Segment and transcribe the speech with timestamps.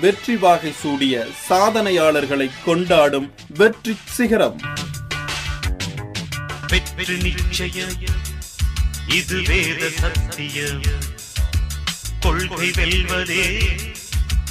[0.00, 4.60] வெற்றி வாகை சூடிய சாதனையாளர்களை கொண்டாடும் வெற்றி சிகரம்.
[6.68, 7.94] வெற்றி நிச்சயம்.
[9.16, 10.80] இது வேத சத்தியம்.
[12.20, 13.44] கொள்கை வெல்வதே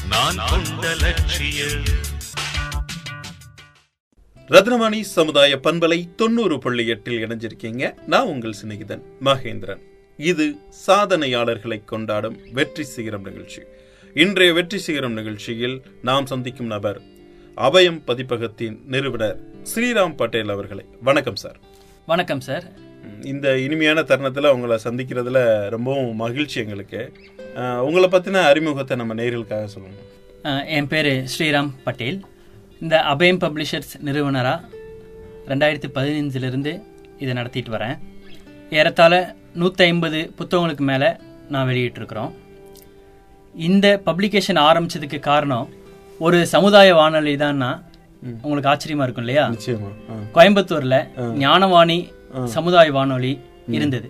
[0.10, 1.84] நான் கொண்ட லட்சியம்.
[4.48, 7.94] ரத்னவாணி சமுதாய பண்பலை தொண்ணூறு புள்ளி எட்டில் இணைஞ்சிருக்கீங்க.
[8.06, 9.82] நான் உங்கள் சிநேகிதன் மகேந்திரன்.
[10.18, 13.62] இது சாதனையாளர்களை கொண்டாடும் வெற்றி சிகரம் நிகழ்ச்சி.
[14.14, 15.76] இன்றைய வெற்றி சிகரம் நிகழ்ச்சியில்
[16.08, 17.00] நாம் சந்திக்கும் நபர்
[17.58, 19.36] அபயம் பதிப்பகத்தின் நிறுவனர்
[19.72, 20.86] ஸ்ரீராம் பட்டேல் அவர்களை.
[21.08, 21.58] வணக்கம் சார்.
[22.06, 22.66] வணக்கம் சார்.
[23.32, 25.44] இந்த இனிமையான தருணத்தில் உங்களை சந்திக்கிறதுல
[25.76, 27.02] ரொம்பவும் மகிழ்ச்சி எங்களுக்கு.
[27.88, 32.20] உங்களை பற்றின அறிமுகத்தை நம்ம நேர்களுக்காக சொல்லணும் என் பேர் ஸ்ரீராம் பட்டேல்.
[32.82, 34.66] இந்த அபயம் பப்ளிஷர்ஸ் நிறுவனராக
[35.54, 36.76] ரெண்டாயிரத்தி பதினஞ்சிலிருந்து
[37.24, 37.98] இதை நடத்திட்டு வரேன்.
[38.80, 39.14] ஏறத்தாழ
[39.54, 41.12] நூற்றி ஐம்பது புத்தகங்களுக்கு மேலே
[41.54, 42.34] நான் வெளியிட்டிருக்கிறோம்.
[43.68, 45.70] இந்த பப்ளிகேஷன் ஆரம்பிச்சதுக்கு காரணம்
[46.26, 47.70] ஒரு சமுதாய வானொலி தான்னா
[48.42, 49.46] உங்களுக்கு ஆச்சரியமா இருக்கும் இல்லையா.
[50.36, 50.96] கோயம்புத்தூர்ல
[51.44, 51.98] ஞானவாணி
[52.56, 53.32] சமுதாய வானொலி
[53.78, 54.08] இருந்தது.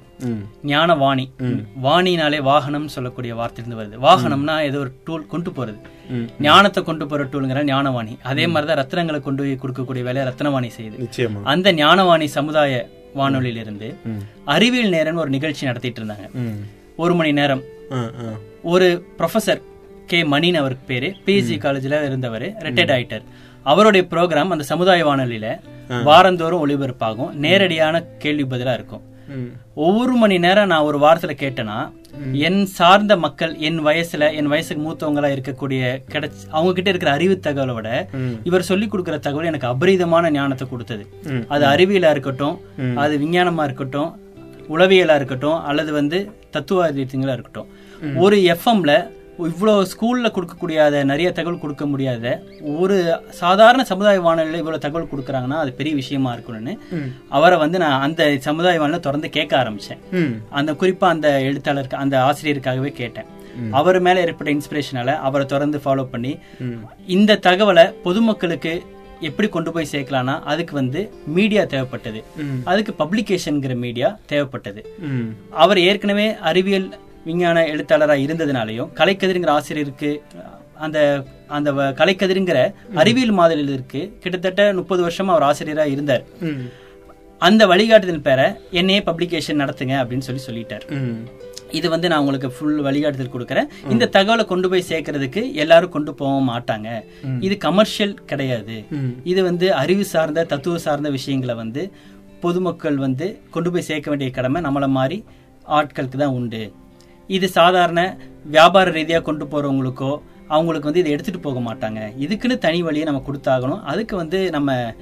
[0.72, 1.26] ஞானவாணி.
[1.86, 3.98] வாணினாலே வாகனம் சொல்லக்கூடிய வார்த்தையிலிருந்து வருது.
[4.08, 5.80] வாகனம்னா ஏதோ ஒரு டூல் கொண்டு போறது.
[6.40, 8.14] ஞானத்தை கொண்டு போற டூலுங்கிற ஞானவாணி.
[8.31, 10.98] அதே மாதிரிதான் ரத்னங்களை கொண்டு போய் கொடுக்கக்கூடிய வேலையை ரத்னவாணி செய்யுது.
[11.54, 13.90] அந்த ஞானவாணி சமுதாய வானொலியிலிருந்து
[14.46, 16.28] அறிவியல் நேரம்னு ஒரு நிகழ்ச்சி நடத்திட்டு இருந்தாங்க.
[16.96, 17.64] ஒரு மணி நேரம்.
[18.64, 18.88] ஒரு
[19.18, 19.62] ப்ரொஃபசர்
[20.06, 23.25] கே மணின் அவருக்கு பேரு பிஎஸ்சி காலேஜ்ல இருந்தவர் ரிட்டையர்ட் ஆயிட்டார்.
[23.64, 25.47] அவருடைய ப்ரோக்ராம் அந்த சமுதாய வானொலியில
[26.09, 27.31] வாரந்தோறும் ஒளிபரப்பாகும்.
[27.46, 29.06] நேரடியான கேள்வி பதிலா இருக்கும்.
[29.74, 31.78] ஒவ்வொரு மணி நேரம் நான் ஒரு வாரத்துல கேட்டேன்னா
[32.31, 35.81] என் சார்ந்த மக்கள் என் வயசுல என் வயசுக்கு மூத்தவங்களா இருக்கக்கூடிய
[36.14, 38.09] கிடைச்ச அவங்க கிட்ட இருக்கிற அறிவு தகவலை விட
[38.44, 41.06] இவர் சொல்லி கொடுக்கிற தகவல் எனக்கு அபரிதமான ஞானத்தை கொடுத்தது.
[41.48, 42.58] அது அறிவியலா இருக்கட்டும்
[42.96, 44.19] அது விஞ்ஞானமா இருக்கட்டும்
[44.69, 47.69] உளவியலா இருக்கட்டும் அல்லது வந்து தத்துவார்த்தங்களா இருக்கட்டும்.
[48.16, 48.94] ஒரு எஃப்எம்ல
[49.40, 52.26] இவ்வளோ ஸ்கூல்ல கொடுக்கக்கூடிய அதை நிறைய தகவல் கொடுக்க முடியாத
[52.78, 52.96] ஒரு
[53.30, 56.74] சாதாரண சமுதாய வானொலியில் இவ்வளோ தகவல் கொடுக்குறாங்கன்னா அது பெரிய விஷயமா இருக்கணும்னு
[57.30, 60.02] அவரை வந்து நான் அந்த சமுதாய வானொலியில் தொடர்ந்து கேட்க ஆரம்பிச்சேன்.
[60.12, 60.34] ம்.
[60.50, 63.30] அந்த குறிப்பா அந்த எழுத்தாளருக்கு அந்த ஆசிரியருக்காகவே கேட்டேன்.
[63.72, 66.34] அவர் மேல ஏற்பட்ட இன்ஸ்பிரேஷனால அவரை தொடர்ந்து ஃபாலோ பண்ணி
[67.08, 68.74] இந்த தகவலை பொதுமக்களுக்கு
[69.20, 72.20] எப்படி கொண்டு போய் சேர்க்கலாம்னா அதுக்கு வந்து மீடியா தேவைப்பட்டது.
[72.64, 74.81] அதுக்கு பப்ளிகேஷன்ங்கிற மீடியா தேவைப்பட்டது.
[75.50, 76.90] அவர் ஏற்கனவே அறிவியல்
[77.28, 80.12] விஞ்ஞான எழுத்தாளராக இருந்ததுனாலையும் கலைக்கதிர்ங்கிற ஆசிரியருக்கு
[80.85, 81.00] அந்த
[81.56, 82.59] அந்த கலைக்கதிர்ங்கிற
[83.02, 86.24] அறிவியல் மாதிரிக்கு கிட்டத்தட்ட முப்பது வருஷமா அவர் ஆசிரியராக இருந்தார்.
[87.47, 88.41] அந்த வழிகாட்டுதல் பேர
[88.80, 90.85] என்னையே பப்ளிகேஷன் நடத்துங்க அப்படின்னு சொல்லி சொல்லிட்டார்.
[91.78, 93.68] இது வந்து நான் உங்களுக்கு ஃபுல் வழிகாட்டுதல் கொடுக்குறேன்.
[93.94, 96.90] இந்த தகவலை கொண்டு போய் சேர்க்கறதுக்கு எல்லாரும் கொண்டு போக மாட்டாங்க.
[97.47, 98.78] இது கமர்ஷியல் கிடையாது.
[99.31, 101.84] இது வந்து அறிவு சார்ந்த தத்துவ சார்ந்த விஷயங்களை வந்து
[102.44, 105.19] பொதுமக்கள் வந்து கொண்டு போய் சேர்க்க வேண்டிய கடமை நம்மள மாதிரி
[105.80, 106.63] ஆட்களுக்கு தான் உண்டு.
[107.30, 112.14] இது சாதாரண வியாபார ரீதியாக கொண்டு போறவங்களுக்கோ அவங்களுக்கு வந்து இதை எடுத்துட்டு போக மாட்டாங்க.
[112.20, 113.82] இதுக்குன்னு தனி வழியை நம்ம கொடுத்தாகணும்.
[113.82, 114.96] அதுக்கு வந்து நம்ம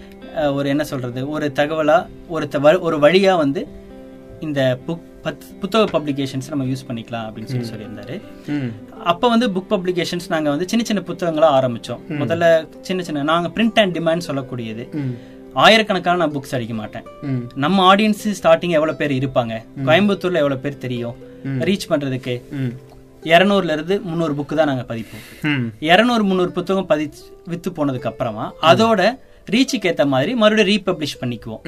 [0.52, 2.48] ஒரு என்ன சொல்றது ஒரு தகவலா ஒரு
[2.80, 3.68] ஒரு வழியா வந்து
[4.40, 8.22] இந்த புக் பத்- புத்தக பப்ளிகேஷன்ஸ் நம்ம யூஸ் பண்ணிக்கலாம் அப்படின்னு சொல்லி சொல்லியிருந்தாரு.
[9.04, 12.00] அப்ப வந்து புக் பப்ளிகேஷன்ஸ் நாங்க வந்து சின்ன சின்ன புத்தகங்களா ஆரம்பிச்சோம்.
[12.10, 14.88] முதல்ல சின்ன சின்ன நாங்க பிரிண்ட் அண்ட் டிமாண்ட் சொல்லக்கூடியது.
[15.64, 17.06] ஆயிரக்கணக்கான நான் புக்ஸ் அடிக்க மாட்டேன்.
[17.64, 19.54] நம்ம ஆடியன்ஸ் ஸ்டார்டிங் எவ்வளவு பேர் இருப்பாங்க
[19.88, 21.16] கோயம்புத்தூர்ல எவ்வளவு பேர் தெரியும்
[21.70, 22.36] ரீச் பண்றதுக்கு.
[23.34, 25.24] இருநூறுல இருந்து முந்நூறு புக்கு தான் நாங்க பதிப்போம்.
[25.90, 27.06] இருநூறு முந்நூறு புத்தகம் பதி
[27.52, 29.02] வித்து போனதுக்கு அப்புறமா அதோட
[29.54, 31.62] ரீச்சுக்கு ஏத்த மாதிரி மறுபடியும் ரீபப்ளிஷ் பண்ணிக்குவோம்.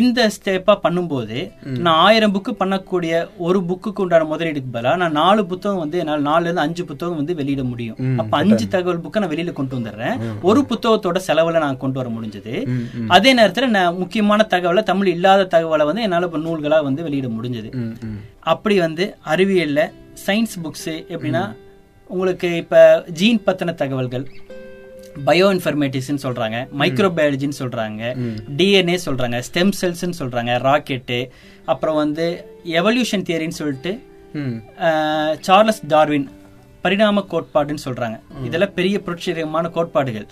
[0.00, 1.38] இந்த ஸ்டெப்பா பண்ணும்போது
[1.84, 3.14] நான் ஆயிரம் புக்கு பண்ணக்கூடிய
[3.46, 7.36] ஒரு புக்குக்கு உண்டான முதலீடுக்கு பதிலா நான் நாலு புத்தகம் வந்து என்னால் நாலுல இருந்து அஞ்சு புத்தகம் வந்து
[7.40, 7.98] வெளியிட முடியும்.
[8.22, 10.16] அப்ப அஞ்சு தகவல் புக்கை நான் வெளியில கொண்டு வந்துடுறேன்.
[10.50, 12.54] ஒரு புத்தகத்தோட செலவுல நான் கொண்டு வர முடிஞ்சது.
[13.16, 17.70] அதே நேரத்துல நான் முக்கியமான தகவலை தமிழ் இல்லாத தகவலை வந்து என்னால இப்ப நூல்களா வந்து வெளியிட முடிஞ்சது.
[18.54, 19.80] அப்படி வந்து அறிவியல்ல
[20.26, 21.44] சயின்ஸ் புக்ஸ் எப்படின்னா
[22.10, 24.26] உங்களுக்கு இப்ப ஜீன் பத்தின தகவல்கள்
[25.24, 28.02] பயோ இன்ஃபர்மேட்டிக்ஸ்னு சொல்றாங்க மைக்ரோபயாலஜின்னு சொல்றாங்க
[28.58, 31.18] டிஎன்ஏ சொல்றாங்க ஸ்டெம் செல்ஸ்னு சொல்றாங்க ராக்கெட்டு
[31.64, 32.26] அப்புறம் வந்து
[32.64, 33.92] எவல்யூஷன் தியரின்னு சொல்லிட்டு
[35.40, 36.28] சார்லஸ் டார்வின்
[36.84, 38.16] பரிணாம கோட்பாடுன்னு சொல்றாங்க.
[38.44, 40.26] இதெல்லாம் பெரிய புரட்சிகரமான கோட்பாடுகள்.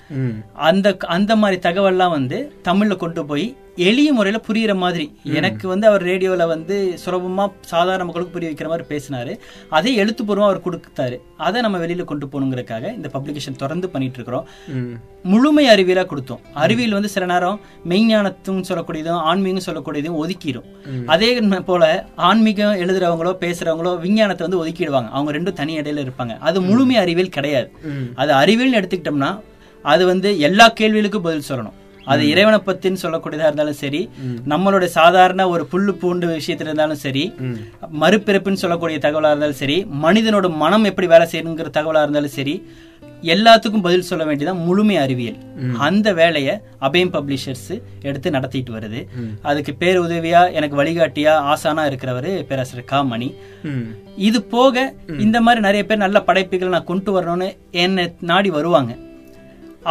[0.69, 2.39] அந்த அந்த மாதிரி தகவல்லாம் வந்து
[2.69, 3.47] தமிழ்ல கொண்டு போய்
[3.89, 5.07] எளிய முறையில புரியுற மாதிரி.
[5.39, 9.33] எனக்கு வந்து அவர் ரேடியோல வந்து சுலபமா சாதாரண மக்களுக்கு புரிய வைக்கிற மாதிரி பேசினாரு.
[9.77, 11.17] அதே எழுத்துப்பூர்வம் அவர் கொடுத்தாரு.
[11.47, 14.47] அதை நம்ம வெளியில கொண்டு போகணுங்கிறதுக்காக இந்த பப்ளிகேஷன் தொடர்ந்து பண்ணிட்டு இருக்கிறோம்.
[15.33, 16.43] முழுமை அறிவியலா கொடுத்தோம்.
[16.65, 17.61] அறிவியல் வந்து சில நேரம்
[17.93, 20.69] மெய்ஞானத்தும் சொல்லக்கூடியதும் ஆன்மீகம் சொல்லக்கூடியதும் ஒதுக்கிடும்
[21.15, 21.31] அதே
[21.71, 21.85] போல
[22.29, 25.11] ஆன்மீகம் எழுதுறவங்களோ பேசுறவங்களோ விஞ்ஞானத்தை வந்து ஒதுக்கிடுவாங்க.
[25.17, 26.35] அவங்க ரெண்டும் தனி இடையில இருப்பாங்க.
[26.49, 27.71] அது முழுமை அறிவியல் கிடையாது.
[28.23, 29.33] அது அறிவியல்னு எடுத்துக்கிட்டோம்னா
[29.85, 31.79] அது வந்து எல்லா கேள்விகளுக்கும் பதில் சொல்லணும்.
[32.05, 34.01] அது இறைவனை பத்தின்னு சொல்லக்கூடியதா இருந்தாலும் சரி
[34.47, 37.25] நம்மளோட சாதாரண ஒரு புல்லு பூண்டு விஷயத்துல இருந்தாலும் சரி
[38.01, 42.57] மறுபிறப்புன்னு சொல்லக்கூடிய தகவலா இருந்தாலும் சரி மனிதனோட மனம் எப்படி வேலை செய்யணுங்கிற தகவலா இருந்தாலும் சரி
[43.27, 45.37] எல்லாத்துக்கும் பதில் சொல்ல வேண்டியதான் முழுமை அறிவியல்.
[45.79, 47.71] அந்த வேலையை அபயம் பப்ளிஷர்ஸ்
[48.03, 49.01] எடுத்து நடத்திட்டு வருது.
[49.43, 53.29] அதுக்கு பேர் உதவியா எனக்கு வழிகாட்டியா ஆசானா இருக்கிறவரு பேராசிரியர் கா மணி.
[53.63, 53.87] ம்.
[54.21, 54.75] இது போக
[55.19, 57.49] இந்த மாதிரி நிறைய பேர் நல்ல படைப்புகள் நான் கொண்டு வரணும்னு
[57.79, 58.93] என்னை நாடி வருவாங்க.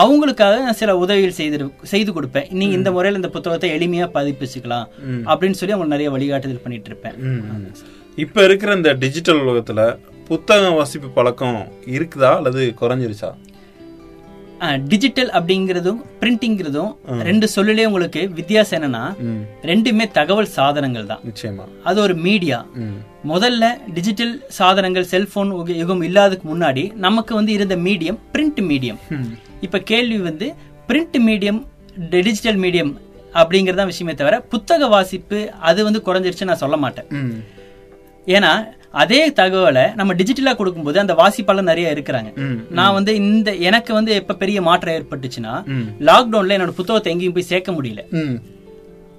[0.02, 1.58] அவங்களுக்காக நான் சில உதவிகள் செய்து
[1.92, 2.48] செய்து கொடுப்பேன்.
[2.60, 4.88] நீங்க இந்த முறையில் இந்த புத்தகத்தை எளிமையா பதிப்பிச்சுக்கலாம்
[5.32, 7.18] அப்படின்னு சொல்லி அவங்களுக்கு நிறைய வழிகாட்டுதல் பண்ணிட்டு இருப்பேன்.
[8.26, 9.82] இப்ப இருக்கிற இந்த டிஜிட்டல் உலகத்துல
[10.30, 11.60] புத்தகம் வாசிப்பு பழக்கம்
[11.96, 13.32] இருக்குதா அல்லது குறைஞ்சிருச்சா?
[14.92, 16.92] டிஜிட்டல் அப்படிங்கிறதும் பிரிண்டிங்கிறதும்
[17.30, 19.02] ரெண்டு சொல்லிலே உங்களுக்கு வித்தியாசம் என்னன்னா.
[19.72, 21.24] ரெண்டுமே தகவல் சாதனங்கள் தான்.
[21.30, 21.66] நிச்சயமா.
[21.90, 22.60] அது ஒரு மீடியா.
[23.32, 25.52] முதல்ல டிஜிட்டல் சாதனங்கள் செல்போன்
[25.82, 29.02] யுகம் இல்லாததுக்கு முன்னாடி நமக்கு வந்து இருந்த மீடியம் பிரிண்ட் மீடியம்
[29.68, 30.48] இப்ப கேள்வி வந்து
[30.88, 31.60] பிரிண்ட் மீடியம்
[32.14, 32.94] டிஜிட்டல் மீடியம்
[33.40, 35.40] அப்படிங்கறத விஷயமே தவிர புத்தக வாசிப்பு
[35.70, 37.10] அது வந்து குறைஞ்சிருச்சு நான் சொல்ல மாட்டேன்.
[38.38, 38.52] ஏன்னா
[39.04, 42.32] அதே தகவலை நம்ம டிஜிட்டலா கொடுக்கும்போது அந்த வாசிப்பாளர் நிறைய இருக்கிறாங்க.
[42.80, 45.54] நான் வந்து இந்த எனக்கு வந்து எப்ப பெரிய மாற்றம் ஏற்பட்டுச்சுன்னா.
[46.10, 48.04] லாக்டவுன்ல என்னோட புத்தகத்தை எங்கேயும் போய் சேர்க்க முடியல.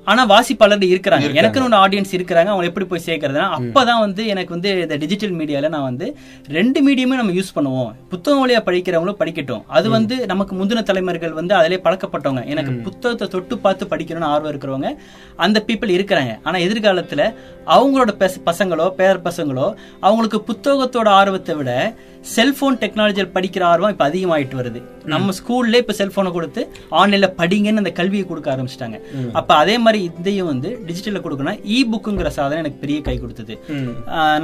[0.05, 1.25] ஆனா வாசிப்பாளர் இருக்கிறாங்க.
[1.41, 2.45] எனக்குன்னு ஒரு ஆடியன்ஸ் இருக்கிறாங்க.
[2.45, 6.17] அவங்க எப்படி போய் சேர்க்கறதுனா அப்பதான் வந்து எனக்கு வந்து இந்த டிஜிட்டல் மீடியால நான் வந்து
[6.49, 7.93] ரெண்டு மீடியமே நம்ம யூஸ் பண்ணுவோம்.
[8.09, 9.63] புத்தகம் வழியா படிக்கிறவங்களும் படிக்கட்டும்.
[9.67, 12.47] அது வந்து நமக்கு முந்தின தலைமுறைகள் வந்து அதிலே பழக்கப்பட்டவங்க.
[12.47, 14.97] எனக்கு புத்தகத்தை தொட்டு பார்த்து படிக்கணும்னு ஆர்வம் இருக்கிறவங்க
[15.37, 16.39] அந்த பீப்புள் இருக்கிறாங்க.
[16.43, 17.35] ஆனா எதிர்காலத்துல
[17.67, 21.95] அவங்களோட பெச- பசங்களோ பேர பசங்களோ அவங்களுக்கு புத்தகத்தோட ஆர்வத்தை விட
[22.33, 24.81] செல்போன் டெக்னாலஜியில் படிக்கிற ஆர்வம் இப்ப அதிகமாயிட்டு வருது.
[25.13, 26.63] நம்ம ஸ்கூல்ல இப்ப செல்போனை கொடுத்து
[27.01, 28.99] ஆன்லைன்ல படிங்கன்னு அந்த கல்வியை கொடுக்க ஆரம்பிச்சிட்டாங்க.
[29.39, 33.55] அப்ப அதே மாதிரி இதையும் வந்து டிஜிட்டல்ல கொடுக்கணும் இ புக்குங்கிற சாதனம் எனக்கு பெரிய கை கொடுத்தது.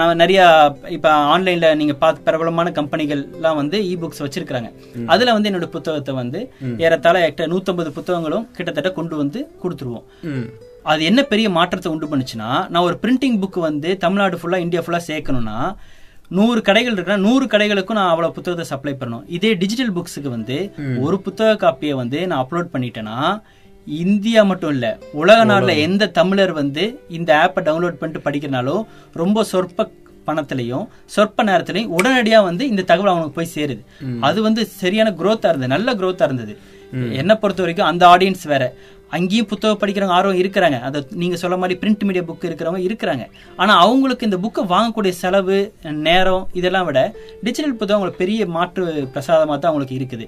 [0.00, 0.40] நான் நிறைய
[0.96, 4.70] இப்ப ஆன்லைன்ல நீங்க பார்த்து பிரபலமான கம்பெனிகள் எல்லாம் வந்து இ புக்ஸ் வச்சிருக்காங்க
[5.14, 6.42] அதுல வந்து என்னோட புத்தகத்தை வந்து
[6.86, 10.04] ஏறத்தாழ எட்ட நூத்தம்பது புத்தகங்களும் கிட்டத்தட்ட கொண்டு வந்து கொடுத்துருவோம்.
[10.90, 15.00] அது என்ன பெரிய மாற்றத்தை உண்டு பண்ணுச்சுன்னா நான் ஒரு பிரிண்டிங் புக் வந்து தமிழ்நாடு ஃபுல்லா இந்தியா ஃபுல்லா
[15.08, 15.56] சேர்க்கணும்னா
[16.38, 19.24] நூறு கடைகள் இருக்குன்னா நூறு கடைகளுக்கும் நான் அவ்வளவு புத்தகத்தை சப்ளை பண்ணணும்.
[19.36, 20.56] இதே டிஜிட்டல் புக்ஸுக்கு வந்து
[21.04, 23.16] ஒரு புத்தக காப்பியை வந்து நான் அப்லோட் பண்ணிட்டேன்னா
[23.86, 24.86] இந்தியா மட்டும் இல்ல
[25.20, 26.84] உலக நாடுல எந்த தமிழர் வந்து
[27.18, 28.82] இந்த ஆப்பை டவுன்லோட் பண்ணிட்டு படிக்கிறனாலும்
[29.22, 29.88] ரொம்ப சொற்ப
[30.28, 33.82] பணத்திலையும் சொற்ப நேரத்திலையும் உடனடியா வந்து இந்த தகவல் அவனுக்கு போய் சேருது.
[34.28, 36.54] அது வந்து சரியான growth-ஆ இருந்தது நல்ல growth-ஆ இருந்தது.
[37.20, 38.64] என்ன பொறுத்த வரைக்கும் அந்த ஆடியன்ஸ் வேற.
[39.16, 40.78] அங்கேயும் புத்தகம் படிக்கிறவங்க ஆர்வம் இருக்கிறாங்க.
[40.88, 43.24] அதை நீங்க சொல்ல மாதிரி பிரிண்ட் மீடியா புக் இருக்கிறவங்க இருக்கிறாங்க.
[43.62, 45.58] ஆனா அவங்களுக்கு இந்த புக்கை வாங்கக்கூடிய செலவு
[46.08, 47.00] நேரம் இதெல்லாம் விட
[47.46, 48.84] டிஜிட்டல் புத்தகம் அவங்களுக்கு பெரிய மாற்று
[49.16, 50.26] பிரசாதமா தான் அவங்களுக்கு இருக்குது.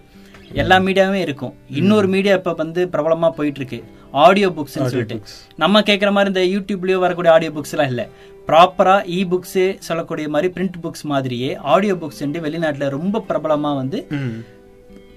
[0.62, 1.52] எல்லா மீடியாவுமே இருக்கும்.
[1.80, 3.78] இன்னொரு மீடியா இப்ப வந்து பிரபலமா போயிட்டு இருக்கு
[4.25, 5.16] ஆடியோ புக்ஸ் சொல்லிட்டு.
[5.62, 8.02] நம்ம கேட்குற மாதிரி இந்த யூடியூப்லயோ வரக்கூடிய ஆடியோ புக்ஸ் எல்லாம் இல்ல.
[8.49, 14.00] ப்ராப்பரா இ புக்ஸ் சொல்லக்கூடிய மாதிரி பிரிண்ட் புக்ஸ் மாதிரியே ஆடியோ புக்ஸ் வெளிநாட்டுல ரொம்ப பிரபலமா வந்து.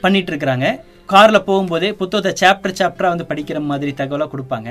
[0.04, 0.68] பண்ணிட்டு இருக்கிறாங்க
[1.12, 4.70] கார்ல போகும்போதே புத்தகத்தை சாப்டர் சாப்டரா வந்து படிக்கிற மாதிரி தகவலா கொடுப்பாங்க.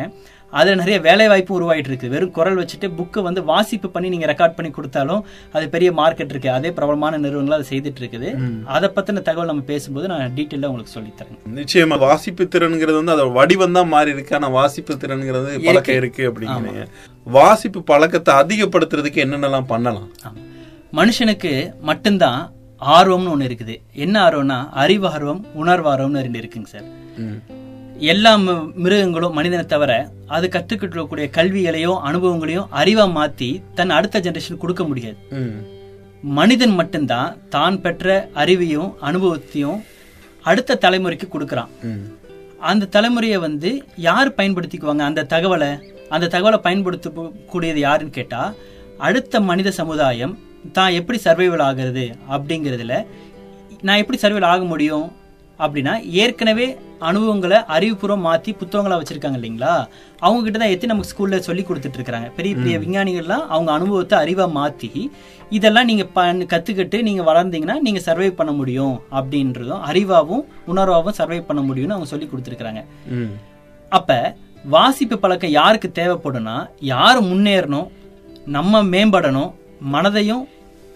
[0.58, 2.10] அதுல நிறைய வேலை வாய்ப்பு உருவாயிட்டு இருக்கு.
[2.14, 5.22] வெறும் குரல் வச்சுட்டு புக்கை வந்து வாசிப்பு பண்ணி நீங்க ரெக்கார்ட் பண்ணி கொடுத்தாலும்
[5.56, 6.50] அது பெரிய மார்க்கெட் இருக்கு.
[6.56, 8.30] அதே பிரபலமான நிறுவனங்கள் அதை செய்துட்டு இருக்குது.
[8.76, 11.38] அதை பத்தின தகவல் நம்ம பேசும்போது நான் டீட்டெயிலா உங்களுக்கு சொல்லித்தரேன்.
[11.60, 14.36] நிச்சயமா வாசிப்பு திறன்கிறது வந்து அதோட வடிவம் தான் மாறி இருக்கு.
[14.40, 16.84] ஆனா வாசிப்பு திறன்கிறது பழக்கம் இருக்கு அப்படிங்கிறீங்க
[17.38, 20.10] வாசிப்பு பழக்கத்தை அதிகப்படுத்துறதுக்கு என்னென்னலாம் பண்ணலாம்.
[21.00, 21.54] மனுஷனுக்கு
[21.90, 22.42] மட்டும்தான்
[22.80, 26.88] ஆர்வம்னு ஒண்ணு இருக்குது என்ன ஆர்வம்னா அறிவு ஆர்வம் உணர்வு ஆர்வம்னு ரெண்டு இருக்குங்க சார்.
[28.12, 28.32] எல்லா
[28.84, 29.92] மிருகங்களும் மனிதனை தவிர
[30.36, 35.18] அது கற்றுக்கிட்டு இருக்கக்கூடிய கல்விகளையும் அனுபவங்களையும் அறிவா மாத்தி தன் அடுத்த ஜெனரேஷன் கொடுக்க முடியாது.
[36.38, 39.78] மனிதன் மட்டும்தான் தான் பெற்ற அறிவையும் அனுபவத்தையும்
[40.44, 41.70] அடுத்த தலைமுறைக்கு கொடுக்கறான்.
[42.70, 43.70] அந்த தலைமுறையை வந்து
[44.08, 45.70] யார் பயன்படுத்திக்குவாங்க அந்த தகவலை
[46.14, 47.10] அந்த தகவலை பயன்படுத்த
[47.52, 48.42] கூடியது யாருன்னு கேட்டா
[49.06, 50.34] அடுத்த மனித சமுதாயம்
[50.72, 52.94] தான் எப்படி சர்வைவல் ஆகிறது அப்படிங்கிறதுல
[53.82, 55.06] நான் எப்படி சர்வைவல் ஆக முடியும்
[55.60, 56.66] அப்படின்னா ஏற்கனவே
[57.02, 59.72] அனுபவங்களை அறிவுபூர்வம் மாத்தி புத்தகங்களா வச்சிருக்காங்க இல்லைங்களா?
[60.22, 64.46] அவங்க கிட்ட தான் எத்தி நமக்கு ஸ்கூல்ல சொல்லி கொடுத்துட்டு இருக்காங்க பெரிய பெரிய விஞ்ஞானிகள்லாம் அவங்க அனுபவத்தை அறிவா
[64.54, 64.90] மாத்தி
[65.50, 71.62] இதெல்லாம் நீங்க ப- கத்துக்கிட்டு நீங்க வளர்ந்தீங்கன்னா நீங்க சர்வை பண்ண முடியும் அப்படின்றதும் அறிவாவும் உணர்வாவும் சர்வை பண்ண
[71.62, 72.82] முடியும்னு அவங்க சொல்லி கொடுத்துருக்காங்க
[73.16, 73.32] ம்.
[73.92, 74.10] அப்ப
[74.68, 76.56] வாசிப்பு பழக்கம் யாருக்கு தேவைப்படும்னா
[76.90, 77.88] யார் முன்னேறணும்
[78.48, 79.52] நம்ம மேம்படணும்
[79.88, 80.44] மனதையும்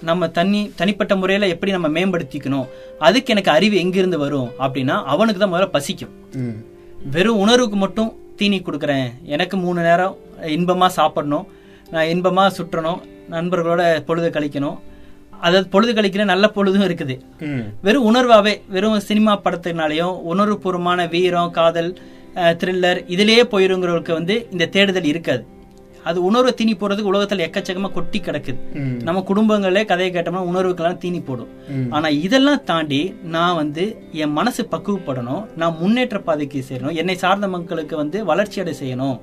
[0.06, 2.66] நம்ம தனி தனிப்பட்ட முறையில எப்படி நம்ம மேம்படுத்திக்கணும்?
[3.06, 4.50] அதுக்கு எனக்கு அறிவு எங்கிருந்து வரும்?
[4.64, 6.12] அப்படின்னா அவனுக்கு தான் முதல்ல பசிக்கும்.
[7.14, 9.08] வெறும் உணர்வுக்கு மட்டும் தீனி கொடுக்குறேன்.
[9.34, 10.16] எனக்கு மூணு நேரம்
[10.56, 11.46] இன்பமா சாப்பிடணும்.
[11.90, 13.00] நான் இன்பமா சுற்றணும்.
[13.34, 14.78] நண்பர்களோட பொழுது கழிக்கணும்.
[15.46, 17.16] அதாவது பொழுது கழிக்கிற நல்ல பொழுதும் இருக்குது.
[17.86, 21.90] வெறும் உணர்வாவே வெறும் சினிமா படத்தினாலையும் உணர்வுபூர்வமான வீரம் காதல்
[22.60, 25.44] த்ரில்லர் இதிலேயே போயிருங்கிறவருக்கு வந்து இந்த தேடுதல் இருக்காது.
[26.08, 28.60] அது உணர்வு தீனி போறதுக்கு உலகத்துல எக்கச்சக்கமா கொட்டி கிடக்குது.
[29.06, 31.50] நம்ம குடும்பங்களே கதையை கேட்டோம்னா உணர்வுக்கெல்லாம் தீனி போடும்.
[31.96, 33.00] ஆனா இதெல்லாம் தாண்டி
[33.36, 33.84] நான் வந்து
[34.22, 39.16] என் மனசு பக்குவப்படணும் நான் முன்னேற்ற பாதைக்கு சேரணும் என்னை சார்ந்த மக்களுக்கு வந்து வளர்ச்சி அடை செய்யணும்.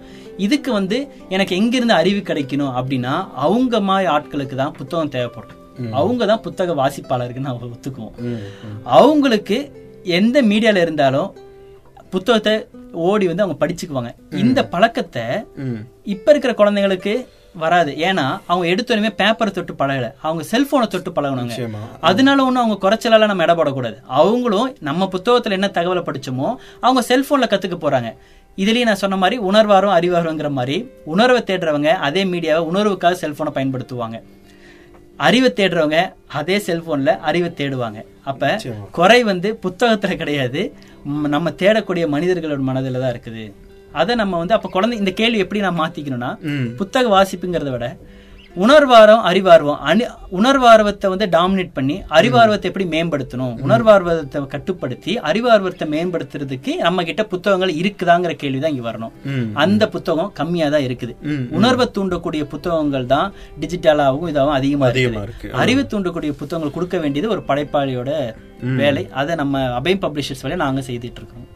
[0.48, 3.16] இதுக்கு வந்து எனக்கு எங்கிருந்து அறிவு கிடைக்கணும் அப்படின்னா
[3.46, 5.62] அவங்க மாதிரி ஆட்களுக்கு தான் புத்தகம் தேவைப்படும்.
[6.00, 8.14] அவங்க தான் புத்தக வாசிப்பாளருக்கு நான் ஒத்துக்குவோம்.
[9.00, 9.58] அவங்களுக்கு
[10.20, 11.30] எந்த மீடியால இருந்தாலும்
[12.14, 12.54] புத்தகத்தை
[13.08, 14.12] ஓடி வந்து அவங்க படிச்சுக்குவாங்க.
[14.44, 15.24] இந்த பழக்கத்தை
[16.14, 17.14] இப்ப இருக்கிற குழந்தைங்களுக்கு
[17.64, 17.92] வராது.
[18.08, 20.08] ஏன்னா அவங்க எடுத்தோடனே பேப்பரை தொட்டு பழகல.
[20.28, 21.56] அவங்க செல்போனை தொட்டு பழகணுங்க
[22.10, 23.98] அதனால ஒண்ணும் அவங்க குறைச்சலால நம்ம இடப்படக்கூடாது.
[24.20, 26.50] அவங்களும் நம்ம புத்தகத்துல என்ன தகவலை படிச்சோமோ
[26.86, 28.12] அவங்க செல்போன்ல கத்துக்க போறாங்க.
[28.64, 30.78] இதுலயே நான் சொன்ன மாதிரி உணர்வாரும் அறிவாருங்கிற மாதிரி
[31.14, 34.20] உணர்வை தேடுறவங்க அதே மீடியாவை உணர்வுக்காக செல்போனை பயன்படுத்துவாங்க.
[35.18, 38.02] அறிவை தேடுறவங்க அதே செல்போன்ல அறிவை தேடுவாங்க.
[38.24, 38.58] அப்ப.
[38.92, 40.74] குறை வந்து புத்தகத்துல கிடையாது.
[41.04, 43.52] நம்ம தேடக்கூடிய மனிதர்களோட மனதில தான் இருக்குது.
[43.92, 46.38] அதை நம்ம வந்து அப்ப குழந்தை இந்த கேள்வி எப்படி நான் மாத்திக்கணும்னா
[46.76, 47.98] புத்தக வாசிப்புங்கிறத விட
[48.64, 49.80] உணர்வாரம் அறிவார்வம்.
[49.90, 50.04] அணி
[50.38, 53.56] உணர்வார்வத்தை வந்து டாமினேட் பண்ணி அறிவார்வத்தை எப்படி மேம்படுத்தணும்?
[53.66, 59.14] உணர்வார்வத்தை கட்டுப்படுத்தி அறிவார்வத்தை மேம்படுத்துறதுக்கு நம்ம கிட்ட புத்தகங்கள் இருக்குதாங்கிற கேள்விதான் இங்க வரணும்.
[59.64, 61.16] அந்த புத்தகம் கம்மியா தான் இருக்குது.
[61.60, 63.28] உணர்வை தூண்டக்கூடிய புத்தகங்கள் தான்
[63.64, 68.12] டிஜிட்டலாகவும் இதாகவும் அதிகமா அதிகமா இருக்குது இருக்கு அறிவை தூண்டக்கூடிய புத்தகங்கள் கொடுக்க வேண்டியது ஒரு படைப்பாளியோட
[68.82, 69.06] வேலை.
[69.22, 71.48] அதை நம்ம அபயம் பப்ளிஷர்ஸ் வேலை நாங்க செய்துட்டு இருக்கோம்.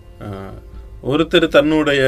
[1.12, 2.02] ஒருத்தர் தன்னுடைய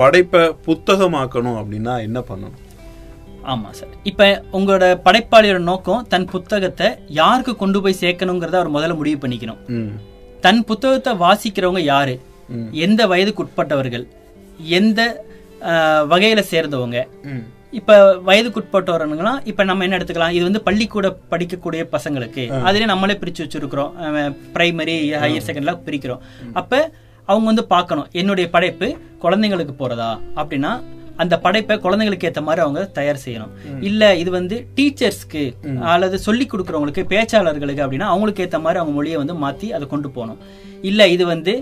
[0.00, 2.58] படைப்பை புத்தகமாக்கணும் அப்படின்னா என்ன பண்ணணும்?
[3.52, 6.88] ஆமா சார் இப்ப உங்களோட படைப்பாளியோட நோக்கம் தன் புத்தகத்தை
[7.20, 9.60] யாருக்கு கொண்டு போய் சேர்க்கணுங்கிறத அவர் முதல்ல முடிவு பண்ணிக்கணும்.
[10.46, 12.14] தன் புத்தகத்தை வாசிக்கிறவங்க யாரு.
[12.86, 14.04] எந்த வயதுக்கு உட்பட்டவர்கள்?
[14.78, 15.00] எந்த
[16.12, 16.98] வகையில சேர்ந்தவங்க?
[17.78, 20.34] இப்ப வயதுக்குட்பட்டவர்கள்னா இப்ப நம்ம என்ன எடுத்துக்கலாம்?
[20.36, 22.44] இது வந்து பள்ளிக்கூட படிக்கக்கூடிய பசங்களுக்கு.
[22.66, 23.92] அதுலயே நம்மளே பிரிச்சு வச்சிருக்கிறோம்.
[24.56, 26.24] பிரைமரி ஹையர் செகண்ட்லாம் பிரிக்கிறோம்.
[26.60, 26.82] அப்ப
[27.28, 28.86] அவங்க வந்து பார்க்கணும் என்னுடைய படைப்பு
[29.24, 30.10] குழந்தைங்களுக்கு போறதா?
[30.40, 30.72] அப்படின்னா
[31.22, 33.52] அந்த படைப்பை குழந்தைங்களுக்கு ஏத்த மாதிரி அவங்க தயார் செய்யணும்.
[33.90, 35.44] இல்ல இது வந்து டீச்சர்ஸ்க்கு
[35.92, 40.42] அல்லது சொல்லி கொடுக்கறவங்களுக்கு பேச்சாளர்களுக்கு அப்படின்னா அவங்களுக்கு ஏத்த மாதிரி அவங்க மொழியை வந்து மாத்தி அதை கொண்டு போகணும்.
[40.90, 41.54] இல்ல இது வந்து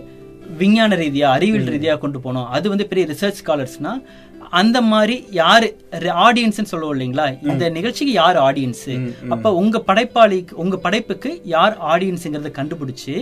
[0.61, 3.93] விஞ்ஞான ரீதியா அறிவியல் ரீதியா கொண்டு போனோம் அது வந்து பெரிய ரிசர்ச் ஸ்காலர்ஸ்னா
[4.61, 5.67] அந்த மாதிரி யாரு
[6.27, 7.27] ஆடியன்ஸ் சொல்லுவோம் இல்லைங்களா?
[7.51, 8.89] இந்த நிகழ்ச்சிக்கு யார் ஆடியன்ஸ்
[9.35, 13.15] அப்ப உங்க படைப்பாளிக்கு உங்க படைப்புக்கு யார் ஆடியன்ஸ்ங்கிறத கண்டுபிடிச்சு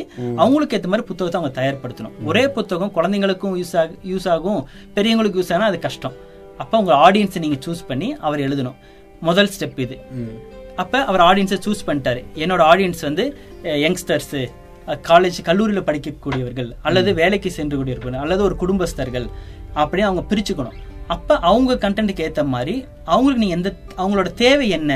[0.42, 2.16] அவங்களுக்கு ஏத்த மாதிரி புத்தகத்தை அவங்க தயார்படுத்தணும்.
[2.30, 4.62] ஒரே புத்தகம் குழந்தைங்களுக்கும் யூஸ் ஆக யூஸ் ஆகும்
[4.96, 6.16] பெரியவங்களுக்கு யூஸ் ஆனா அது கஷ்டம்.
[6.62, 8.78] அப்ப உங்க ஆடியன்ஸை நீங்க சூஸ் பண்ணி அவர் எழுதணும்.
[9.28, 9.96] முதல் ஸ்டெப் இது.
[10.82, 12.20] அப்ப அவர் ஆடியன்ஸை சூஸ் பண்ணிட்டாரு.
[12.42, 13.24] என்னோட ஆடியன்ஸ் வந்து
[13.84, 14.34] யங்ஸ்டர்ஸ்
[15.08, 19.26] காலேஜ் கல்லூரியில் படிக்கக்கூடியவர்கள் அல்லது வேலைக்கு சென்று கூடியவர்கள் அல்லது ஒரு குடும்பஸ்தர்கள்
[19.82, 20.78] அப்படி அவங்க பிரிச்சுக்கணும்.
[21.14, 22.74] அப்ப அவங்க கண்டென்ட்டுக்கு ஏத்த மாதிரி
[23.12, 24.92] அவங்களுக்கு நீங்க எந்த அவங்களோட தேவை என்ன?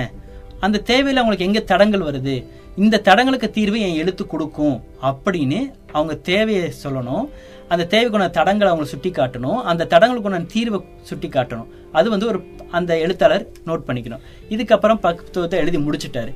[0.65, 2.35] அந்த தேவையில அவங்களுக்கு எங்க தடங்கள் வருது?
[2.83, 4.77] இந்த தடங்களுக்கு தீர்வு என் எழுத்து கொடுக்கும்
[5.09, 5.61] அப்படின்னு
[5.97, 7.25] அவங்க தேவையை சொல்லணும்.
[7.73, 9.61] அந்த தேவைக்குள்ள தடங்களை அவங்க சுட்டி காட்டணும்.
[9.71, 10.79] அந்த தடங்களுக்குள்ள தீர்வை
[11.11, 11.71] சுட்டி காட்டணும்.
[11.99, 12.39] அது வந்து ஒரு
[12.79, 14.23] அந்த எழுத்தாளர் நோட் பண்ணிக்கணும்.
[14.55, 16.33] இதுக்கப்புறம் புத்தகத்தை எழுதி முடிச்சிட்டாரு.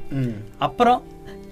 [0.66, 1.00] அப்புறம்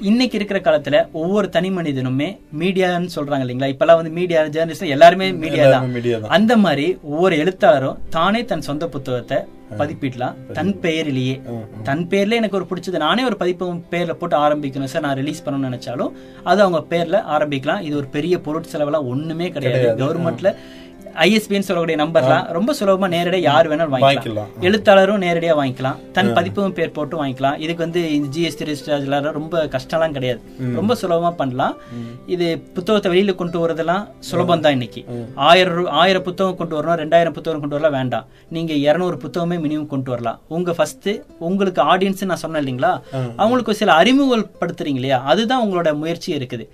[0.08, 2.26] இன்னைக்கு இருக்கிற காலத்துல ஒவ்வொரு தனி மனிதனுமே
[2.60, 3.68] மீடியான்னு சொல்றாங்க இல்லைங்களா?
[3.74, 6.24] இப்பெல்லாம் வந்து மீடியா ஜேர்னலிஸ்ட் எல்லாருமே மீடியா தான்.
[6.36, 9.38] அந்த மாதிரி ஒவ்வொரு எழுத்தாளரும் தானே தன் சொந்த புத்தகத்தை
[9.80, 10.34] பதிப்பிடலாம்.
[10.58, 11.36] தன் பெயரிலேயே.
[11.88, 13.04] தன் பேர்ல எனக்கு ஒரு பிடிச்சது.
[13.06, 15.06] நானே ஒரு பதிப்பு பேர்ல போட்டு ஆரம்பிக்கணும் சார்.
[15.06, 16.14] நான் ரிலீஸ் பண்ணணும்னு நினைச்சாலும்
[16.52, 17.82] அது அவங்க பேர்ல ஆரம்பிக்கலாம்.
[17.88, 19.88] இது ஒரு பெரிய பொருட்செலவெல்லாம் ஒண்ணுமே கிடையாது.
[20.04, 20.50] கவர்மெண்ட்ல
[21.22, 24.50] ஐஎஸ்பின்னு சொல்லக்கூடிய நம்பர்லாம் ரொம்ப சுலபமா நேரடியா யார் வேணாலும் வாங்கிக்கலாம்.
[24.68, 25.98] எழுத்தாளரும் நேரடியா வாங்கிக்கலாம்.
[26.16, 27.58] தன் பதிப்பும் பேர் போட்டு வாங்கிக்கலாம்.
[27.64, 28.02] இதுக்கு வந்து
[28.34, 30.40] ஜிஎஸ்டி ரெஜிஸ்டர் ரொம்ப கஷ்டம்லாம் கிடையாது.
[30.78, 31.76] ரொம்ப சுலபமா பண்ணலாம்.
[32.34, 35.04] இது புத்தகத்தை வெளியில கொண்டு வரதெல்லாம் சுலபம் தான் இன்னைக்கு.
[35.34, 38.26] ஆயிரம் ஆயிரம் புத்தகம் கொண்டு வரணும் ரெண்டாயிரம் புத்தகம் கொண்டு வரலாம் வேண்டாம்.
[38.56, 40.40] நீங்க இருநூறு புத்தகமே மினிமம் கொண்டு வரலாம்.
[40.56, 42.92] உங்க ஃபர்ஸ்ட் உங்களுக்கு ஆடியன்ஸ் நான் சொன்னேன் இல்லைங்களா?
[43.36, 45.20] அவங்களுக்கு சில அறிமுகப்படுத்துறீங்க இல்லையா?
[45.32, 46.66] அதுதான் உங்களோட முயற்சி இருக்குது.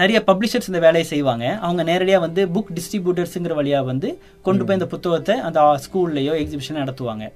[0.00, 1.46] நிறைய பப்ளிஷர்ஸ் இந்த வேலையை செய்வாங்க.
[1.66, 7.26] அவங்க நேரடியா வந்து புக் டிஸ்ட்ரிபியூட்டர்ஸ்ங்கிற வழியா வந்து கொண்டு போய் இந்த புத்தகத்தை அந்த ஸ்கூல்லயோ எக்ஸிபிஷன் நடத்துவாங்க.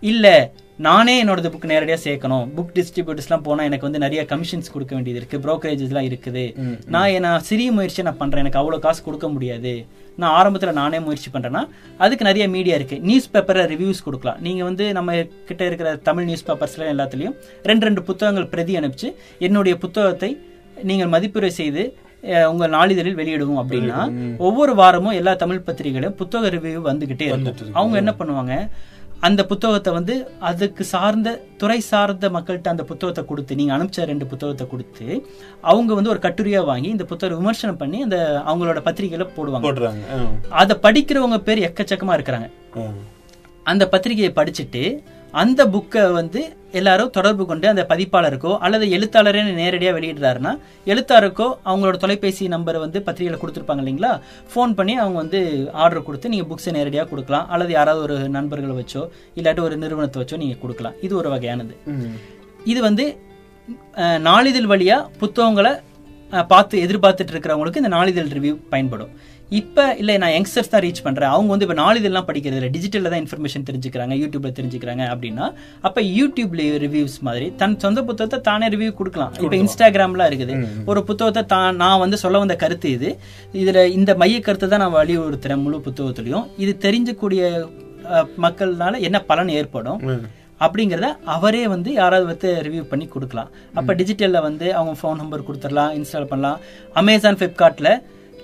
[0.00, 0.26] இல்ல
[0.86, 2.44] நானே என்னோட புக் நேரடியா சேர்க்கணும்.
[2.56, 5.38] புக் டிஸ்ட்ரிபியூட்டர்ஸ்லாம் போனா எனக்கு வந்து நிறைய கமிஷன்ஸ் கொடுக்க வேண்டியது இருக்கு.
[5.38, 6.44] ப்ரோக்கரேஜஸ்லாம் இருக்குது.
[6.94, 8.42] நான் நான் சிறிய முயற்சி நான் பண்றேன்.
[8.44, 9.72] எனக்கு அவ்வளவு காசு கொடுக்க முடியாது.
[10.16, 11.62] நான் ஆரம்பத்துல நானே முயற்சி பண்றேன்னா
[12.04, 12.96] அதுக்கு நிறைய மீடியா இருக்கு.
[13.00, 14.40] நியூஸ் பேப்பரை ரிவ்யூஸ் கொடுக்கலாம்.
[14.46, 15.16] நீங்க வந்து நம்ம
[15.48, 17.36] கிட்ட இருக்கிற தமிழ் நியூஸ் பேப்பர்ஸ்ல எல்லாத்துலயும்
[17.70, 20.30] ரெண்டு ரெண்டு புத்தகங்கள் பிரதி அனுப்பிச்சு என்னுடைய புத்தகத்தை
[20.84, 21.82] நீங்கள் மதிப்புரை செய்து
[22.24, 23.98] அஹ், உங்க நாளிதழில் வெளியிடுவோம் அப்படின்னா
[24.46, 27.46] ஒவ்வொரு வாரமும் எல்லா தமிழ் பத்திரிகைகளும் புத்தக ரிவ்யூ வந்துகிட்டே இருக்கும்.
[27.74, 28.54] அவங்க என்ன பண்ணுவாங்க
[29.22, 30.14] அந்த புத்தகத்தை வந்து
[30.48, 35.06] அதுக்கு சார்ந்த துறை சார்ந்த மக்கள்கிட்ட அந்த புத்தகத்தை கொடுத்து நீங்க அனுப்பிச்ச ரெண்டு புத்தகத்தை கொடுத்து
[35.64, 39.64] அவங்க வந்து ஒரு கட்டுரையா வாங்கி இந்த புத்தகம் விமர்சனம் பண்ணி அந்த அவங்களோட பத்திரிகையில போடுவாங்க.
[40.60, 42.48] அதை படிக்கிறவங்க பேர் எக்கச்சக்கமா இருக்கிறாங்க.
[43.66, 44.84] அந்த பத்திரிகையை படிச்சுட்டு
[45.42, 46.40] அந்த புக்கை வந்து
[46.78, 50.52] எல்லாரும் தொடர்பு கொண்டு அந்த பதிப்பாளருக்கோ அல்லது எழுத்தாளரே நேரடியாக வெளியிடுறாருன்னா
[50.92, 54.12] எழுத்தாளருக்கோ அவங்களோட தொலைபேசி நம்பரை வந்து பத்திரிகையில் கொடுத்துருப்பாங்க இல்லைங்களா?
[54.52, 55.40] ஃபோன் பண்ணி அவங்க வந்து
[55.84, 57.48] ஆர்டர் கொடுத்து நீங்கள் புக்ஸை நேரடியாக கொடுக்கலாம்.
[57.54, 59.02] அல்லது யாராவது ஒரு நண்பர்களை வச்சோ
[59.40, 60.96] இல்லாட்டி ஒரு நிறுவனத்தை வச்சோ நீங்கள் கொடுக்கலாம்.
[61.08, 61.74] இது ஒரு வகையானது.
[62.72, 63.06] இது வந்து
[64.30, 65.74] நாளிதழ் வழியா புத்தகங்களை
[66.50, 69.12] பார்த்து எதிர்பார்த்துட்டு இருக்கிறவங்களுக்கு இந்த நாளிதழ் ரிவ்யூ பயன்படும்.
[69.58, 71.30] இப்போ இல்லை நான் யங்ஸ்டர்ஸ் தான் ரீச் பண்றேன்.
[71.34, 72.70] அவங்க வந்து இப்போ நாளிதழ்லாம் படிக்கிறது இல்லை.
[72.76, 75.46] டிஜிட்டலில் தான் இன்ஃபர்மேஷன் தெரிஞ்சுக்கிறாங்க யூடியூப்ல தெரிஞ்சுக்கிறாங்க அப்படின்னா
[75.88, 79.32] அப்போ யூடியூப்ல ரிவ்யூஸ் மாதிரி தன் சொந்த புத்தகத்தை தானே ரிவ்யூ கொடுக்கலாம்.
[79.44, 80.56] இப்போ இன்ஸ்டாகிராம்லாம் இருக்குது.
[80.90, 83.10] ஒரு புத்தகத்தை தான் நான் வந்து சொல்ல வந்த கருத்து இது.
[83.62, 86.46] இதுல இந்த மைய கருத்தை தான் நான் வலியுறுத்துறேன் முழு புத்தகத்துலையும்.
[86.64, 87.42] இது தெரிஞ்சக்கூடிய
[88.44, 89.98] மக்கள்னால என்ன பலன் ஏற்படும்?
[90.64, 93.50] அப்படிங்கிறத அவரே வந்து யாராவது வந்து ரிவ்யூ பண்ணி கொடுக்கலாம்.
[93.78, 96.58] அப்போ டிஜிட்டலில் வந்து அவங்க ஃபோன் நம்பர் கொடுத்துடலாம் இன்ஸ்டால் பண்ணலாம்.
[97.02, 97.92] அமேசான் ஃப்ளிப்கார்ட்டில்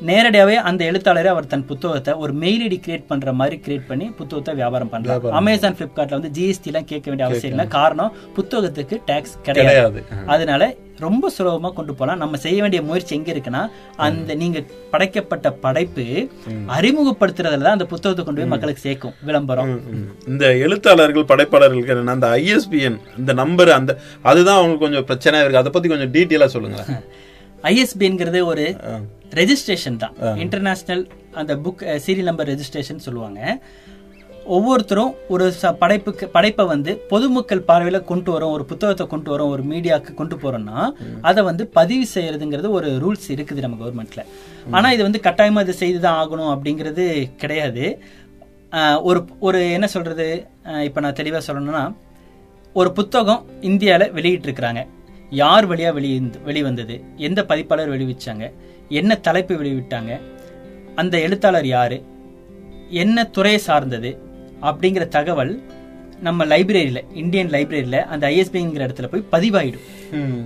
[0.00, 4.54] நேரடியாகவே அந்த எழுத்தாளரே அவர் தன் புத்தகத்தை ஒரு மெயில் ஐடி கிரியேட் பண்ற மாதிரி கிரியேட் பண்ணி புத்தகத்தை
[4.54, 7.68] வியாபாரம் பண்ணலாம் அமேசான் ஃப்ளிப்கார்ட்ல வந்து ஜிஎஸ்டி எல்லாம் கேட்க வேண்டிய அவசியம் இல்லை.
[7.68, 10.02] காரணம் புத்தகத்துக்கு டேக்ஸ் கிடையாது.
[10.26, 12.18] அதனால ரொம்ப சுலபமா கொண்டு போலாம்.
[12.18, 13.62] நம்ம செய்ய வேண்டிய முயற்சி எங்க இருக்குன்னா
[13.96, 16.28] அந்த நீங்க படைக்கப்பட்ட படைப்பு
[16.76, 19.74] அறிமுகப்படுத்துறதுல தான் அந்த புத்தகத்தை கொண்டு போய் மக்களுக்கு சேர்க்கும் விளம்பரம்.
[20.26, 25.62] இந்த எழுத்தாளர்கள் படைப்பாளர்களுக்கு என்னன்னா அந்த ஐஎஸ்பிஎன் இந்த நம்பர் அந்த அதுதான் அவங்களுக்கு கொஞ்சம் பிரச்சனையா இருக்கு.
[25.62, 26.90] அதை பத்தி கொஞ்சம் டீட்டெயிலா சொல்லுங்களேன்.
[27.66, 28.76] ஐஎஸ்பிங்கிறது ஒரு
[29.34, 30.14] ரெஜிஸ்ட்ரேஷன் தான்.
[30.38, 33.62] இன்டர்நேஷனல் அந்த புக் சீரியல் நம்பர் ரெஜிஸ்ட்ரேஷன் சொல்லுவாங்க.
[34.44, 39.64] ஒவ்வொருத்தரும் ஒரு ச- படைப்புக்கு படைப்பை வந்து பொதுமக்கள் பார்வையில கொண்டு வரோம் ஒரு புத்தகத்தை கொண்டு வரோம் ஒரு
[39.64, 40.90] மீடியாக்கு கொண்டு போறோம்னா
[41.20, 44.24] அதை வந்து பதிவு செய்யறதுங்கிறது ஒரு ரூல்ஸ் இருக்குது நம்ம கவர்மெண்ட்ல
[44.70, 48.02] ஆனா இது வந்து கட்டாயமா இது செய்துதான் ஆகணும் அப்படிங்கிறது கிடையாது.
[49.02, 50.46] ஒரு ஒரு என்ன சொல்றது?
[50.84, 51.94] இப்ப நான் தெளிவா சொல்லணும்னா
[52.72, 54.86] ஒரு புத்தகம் இந்தியாவில் வெளியிட்டிருக்கிறாங்க.
[55.30, 56.10] யார் வழியா வெளி
[56.44, 56.96] வெளிவந்தது?
[57.16, 58.44] எந்த பதிப்பாளர் வெளிவிச்சாங்க?
[58.88, 60.20] என்ன தலைப்பு வெளிவிட்டாங்க?
[60.94, 61.98] அந்த எழுத்தாளர் யாரு?
[63.02, 64.10] என்ன துறையை சார்ந்தது?
[64.62, 65.62] அப்படிங்கிற தகவல்
[66.20, 69.86] நம்ம லைப்ரரியில இந்தியன் லைப்ரரியில அந்த ஐஎஸ்பிங்கிற இடத்துல போய் பதிவாயிடும்.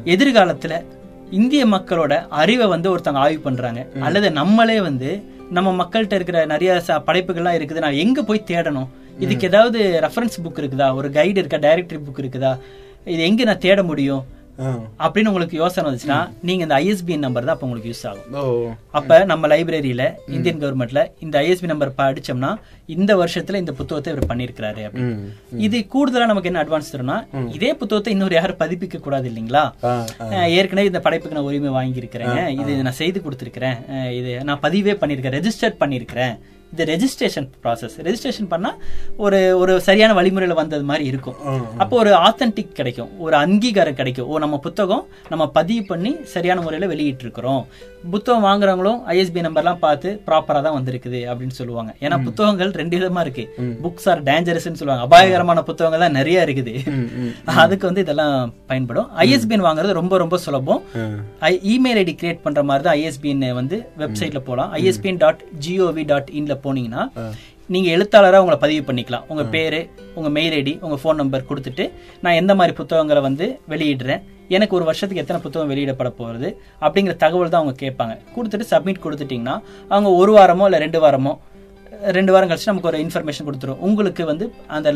[0.05, 0.83] எதிர்காலத்துல
[1.31, 3.87] இந்திய மக்களோட அறிவை வந்து ஒருத்தவங்க ஆய்வு பண்றாங்க.
[4.01, 5.11] அல்லது நம்மளே வந்து
[5.51, 7.85] நம்ம மக்கள்கிட்ட இருக்கிற நிறைய படைப்புகள்லாம் இருக்குது.
[7.85, 8.89] நான் எங்க போய் தேடணும்?
[9.19, 10.95] இதுக்கு ஏதாவது ரெஃபரன்ஸ் புக் இருக்குதா?
[10.95, 11.59] ஒரு கைடு இருக்கா?
[11.69, 12.53] டைரக்டரி புக் இருக்குதா?
[13.05, 14.25] இது எங்க நான் தேட முடியும்?
[15.05, 16.19] அப்படின்னு உங்களுக்கு யோசனை வந்துச்சுன்னா
[16.49, 18.35] நீங்க இந்த ஐஎஸ்பிஎன் நம்பர் தான் அப்ப உங்களுக்கு யூஸ் ஆகும்.
[18.99, 20.05] அப்ப நம்ம லைப்ரரியில
[20.37, 22.51] இந்தியன் கவர்மெண்ட்ல இந்த ஐஎஸ்பி நம்பர் படிச்சோம்னா
[22.97, 24.85] இந்த வருஷத்துல இந்த புத்தகத்தை இவர் பண்ணிருக்கிறாரு.
[25.67, 27.19] இது கூடுதலா நமக்கு என்ன அட்வான்ஸ் தரும்னா
[27.57, 29.65] இதே புத்தகத்தை இன்னொரு யாரும் பதிப்பிக்க கூடாது இல்லைங்களா
[30.61, 32.39] ஏற்கனவே இந்த படைப்புக்கு நான் உரிமை வாங்கியிருக்கிறேன்.
[32.63, 33.79] இது நான் செய்து கொடுத்துருக்கிறேன்.
[34.21, 36.35] இது நான் பதிவே பண்ணியிருக்கேன் ரெஜிஸ்டர் பண்ணியிருக்கிறேன்.
[36.75, 38.73] இது ரெஜிஸ்ட்ரேஷன் ப்ராசஸ் ரெஜிஸ்ட்ரேஷன் பண்ணா
[39.25, 41.39] ஒரு ஒரு சரியான வழிமுறையில வந்தது மாதிரி இருக்கும்.
[41.83, 43.11] அப்போ ஒரு ஆத்தென்டிக் கிடைக்கும்.
[43.27, 44.29] ஒரு அங்கீகாரம் கிடைக்கும்.
[44.31, 47.63] ஓ நம்ம புத்தகம் நம்ம பதிவு பண்ணி சரியான முறையில வெளியிட்டு இருக்கிறோம்
[48.13, 51.91] புத்தகம் வாங்குறவங்களும் ஐஎஸ்பி நம்பர்லாம் பார்த்து ப்ராப்பரா தான் வந்திருக்குது அப்படின்னு சொல்லுவாங்க.
[52.05, 53.45] ஏன்னா புத்தகங்கள் ரெண்டு விதமா இருக்கு.
[53.85, 55.05] புக்ஸ் ஆர் டேஞ்சரஸ்ன்னு சொல்லுவாங்க.
[55.09, 56.75] அபாயகரமான புத்தகங்கள் தான் நிறைய இருக்குது.
[57.65, 59.09] அதுக்கு வந்து இதெல்லாம் பயன்படும்.
[59.25, 60.81] ஐஎஸ்பிஎன் வாங்குறது ரொம்ப ரொம்ப சுலபம்.
[61.75, 64.73] இமெயில் ஐடி கிரியேட் பண்ற மாதிரி தான் ஐஎஸ்பிஎன் வந்து வெப்சைட்ல போலாம்.
[64.81, 67.03] ஐஎஸ்பிஎன் டாட் ஜிஓவி டாட் இன்ல போனீங்கன்னா
[67.75, 69.27] நீங்க எழுத்தாளரா உங்களை பதிவு பண்ணிக்கலாம்.
[69.33, 69.81] உங்க பேரு
[70.19, 71.85] உங்க மெயில் ஐடி உங்க ஃபோன் நம்பர் கொடுத்துட்டு
[72.25, 74.23] நான் எந்த மாதிரி புத்தகங்களை வந்து வெளியிடுறேன்
[74.57, 76.49] எனக்கு ஒரு வருஷத்துக்கு எத்தனை புத்தகம் வெளியிடப்பட போகிறது
[76.87, 78.15] அப்படிங்கிற தகவல் தான் அவங்க கேட்பாங்க.
[78.37, 79.55] கொடுத்துட்டு சப்மிட் கொடுத்துட்டீங்கன்னா
[79.93, 81.35] அவங்க ஒரு வாரமோ இல்லை ரெண்டு வாரமோ
[82.17, 83.81] ரெண்டு வாரம் கழிச்சு நமக்கு ஒரு இன்ஃபர்மேஷன் கொடுத்துரும்.
[83.87, 84.45] உங்களுக்கு வந்து
[84.77, 84.91] அந்த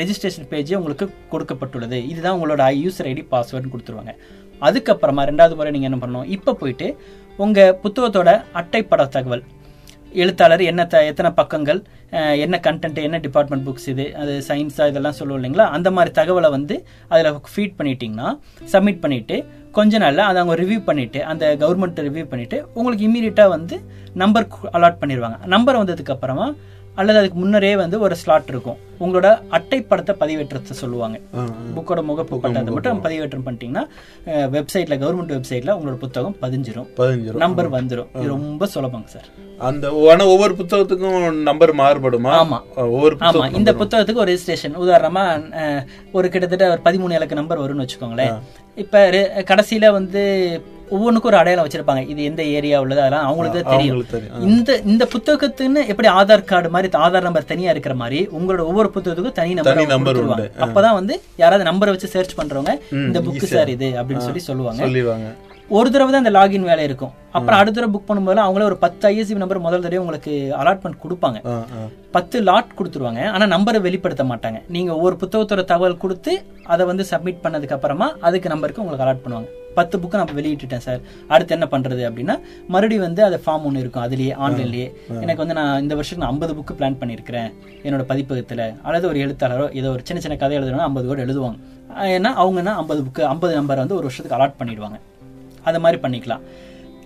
[0.00, 1.98] ரெஜிஸ்ட்ரேஷன் பேஜ் உங்களுக்கு கொடுக்கப்பட்டுள்ளது.
[2.10, 4.14] இதுதான் உங்களோட யூசர் ஐடி பாஸ்வேர்டு கொடுத்துருவாங்க.
[4.66, 6.28] அதுக்கப்புறமா ரெண்டாவது முறை நீங்க என்ன பண்ணணும்?
[6.36, 6.88] இப்போ போயிட்டு
[7.44, 9.42] உங்க புத்தகத்தோட அட்டைப்பட தகவல்
[10.14, 11.80] எழுத்தாளர் என்ன த எத்தனை பக்கங்கள்
[12.36, 15.66] என்ன கண்டென்ட் என்ன டிபார்ட்மெண்ட் புக்ஸ் இது அது சயின்ஸா இதெல்லாம் சொல்லுவோம் இல்லைங்களா?
[15.70, 16.74] அந்த மாதிரி தகவலை வந்து
[17.08, 18.28] அதில் ஃபீட் பண்ணிட்டீங்கன்னா
[18.72, 19.36] சப்மிட் பண்ணிட்டு
[19.70, 23.76] கொஞ்ச நாளில் அதை அவங்க ரிவ்யூ பண்ணிட்டு அந்த கவர்மெண்ட் ரிவ்யூ பண்ணிட்டு உங்களுக்கு இம்மீடியட்டாக வந்து
[24.14, 26.46] நம்பர் அலாட் பண்ணிடுவாங்க நம்பர் வந்ததுக்கு அப்புறமா
[27.00, 28.78] அல்லது அதுக்கு முன்னரே வந்து ஒரு ஸ்லாட் இருக்கும்.
[29.04, 31.16] உங்களோட அட்டைப்படத்தை பதிவேற்றத்தை சொல்லுவாங்க.
[31.76, 33.84] புக்கோட முகப்பு பட்டத்தை மட்டும் பதிவேற்றம் பண்ணிட்டீங்கன்னா
[34.54, 36.88] வெப்சைட்ல கவர்மெண்ட் வெப்சைட்ல உங்களோட புத்தகம் பதிஞ்சிரும்.
[37.44, 38.10] நம்பர் வந்துரும்.
[38.18, 39.28] இது ரொம்ப சுலபங்க சார்.
[39.68, 42.32] அந்த ஆனா ஒவ்வொரு புத்தகத்துக்கும் நம்பர் மாறுபடுமா?
[42.42, 42.60] ஆமா.
[42.94, 43.44] ஒவ்வொரு ஆமா.
[43.60, 45.24] இந்த புத்தகத்துக்கு ஒரு ரெஜிஸ்ட்ரேஷன் உதாரணமா
[46.18, 48.40] ஒரு கிட்டத்தட்ட ஒரு பதிமூணு இலக்க நம்பர் வரும்னு வச்சுக்கோங்களேன்.
[48.84, 49.04] இப்ப
[49.50, 50.22] கடைசியில வந்து
[50.94, 52.02] ஒவ்வொன்றுக்கும் ஒரு அடையாளம் வச்சிருப்பாங்க.
[52.12, 54.02] இது எந்த ஏரியா உள்ளது அதெல்லாம் அவங்களுக்கு தான் தெரியும்.
[54.50, 59.38] இந்த இந்த புத்தகத்துன்னு எப்படி ஆதார் கார்டு மாதிரி ஆதார் நம்பர் தனியா இருக்கிற மாதிரி உங்களோட ஒவ்வொரு புத்தகத்துக்கும்
[59.40, 59.54] தனி
[59.94, 60.46] நம்பர் உண்டு.
[60.66, 62.74] அப்பதான் வந்து யாராவது நம்பரை வச்சு சர்ச் பண்றவங்க
[63.08, 65.34] இந்த புக் சார் இது அப்படின்னு சொல்லி சொல்லுவாங்க.
[65.76, 67.12] ஒரு தடவை தான் இந்த லாகின் வேலை இருக்கும்.
[67.36, 71.38] அப்புறம் அடுத்த தடவை புக் பண்ணும்போது அவங்களே ஒரு பத்து ஐஎஸ்சி நம்பர் முதல் தடவை உங்களுக்கு அலாட்மெண்ட் கொடுப்பாங்க.
[72.16, 73.22] பத்து லாட் கொடுத்துருவாங்க.
[73.34, 74.60] ஆனா நம்பரை வெளிப்படுத்த மாட்டாங்க.
[74.76, 76.34] நீங்க ஒவ்வொரு புத்தகத்தோட தகவல் கொடுத்து
[76.74, 79.50] அதை வந்து சப்மிட் பண்ணதுக்கு அப்புறமா அதுக்கு நம்பருக்கு உங்களுக்கு அலாட் பண்ணுவாங்க.
[79.78, 81.00] பத்து புக்கு நான் வெளியிட்டுட்டேன் சார்
[81.32, 82.36] அடுத்து என்ன பண்றது அப்படின்னா
[82.74, 84.88] மறுபடியும் வந்து அது ஃபார்ம் ஒன்று இருக்கும் அதுலயே ஆன்லைன்லயே
[85.22, 87.50] எனக்கு வந்து நான் இந்த வருஷம் நான் ஐம்பது புக்கு பிளான் பண்ணியிருக்கிறேன்
[87.86, 88.62] என்னோட பதிப்பகத்துல.
[88.86, 91.58] அல்லது ஒரு எழுத்தாளரோ ஏதோ ஒரு சின்ன சின்ன கதை எழுதணும் ஐம்பது வேர்டு எழுதுவாங்க.
[92.14, 94.98] ஏன்னா அவங்கன்னா ஐம்பது புக்கு ஐம்பது நம்பர் வந்து ஒரு வருஷத்துக்கு அலாட் பண்ணிடுவாங்க.
[95.68, 96.44] அது மாதிரி பண்ணிக்கலாம்.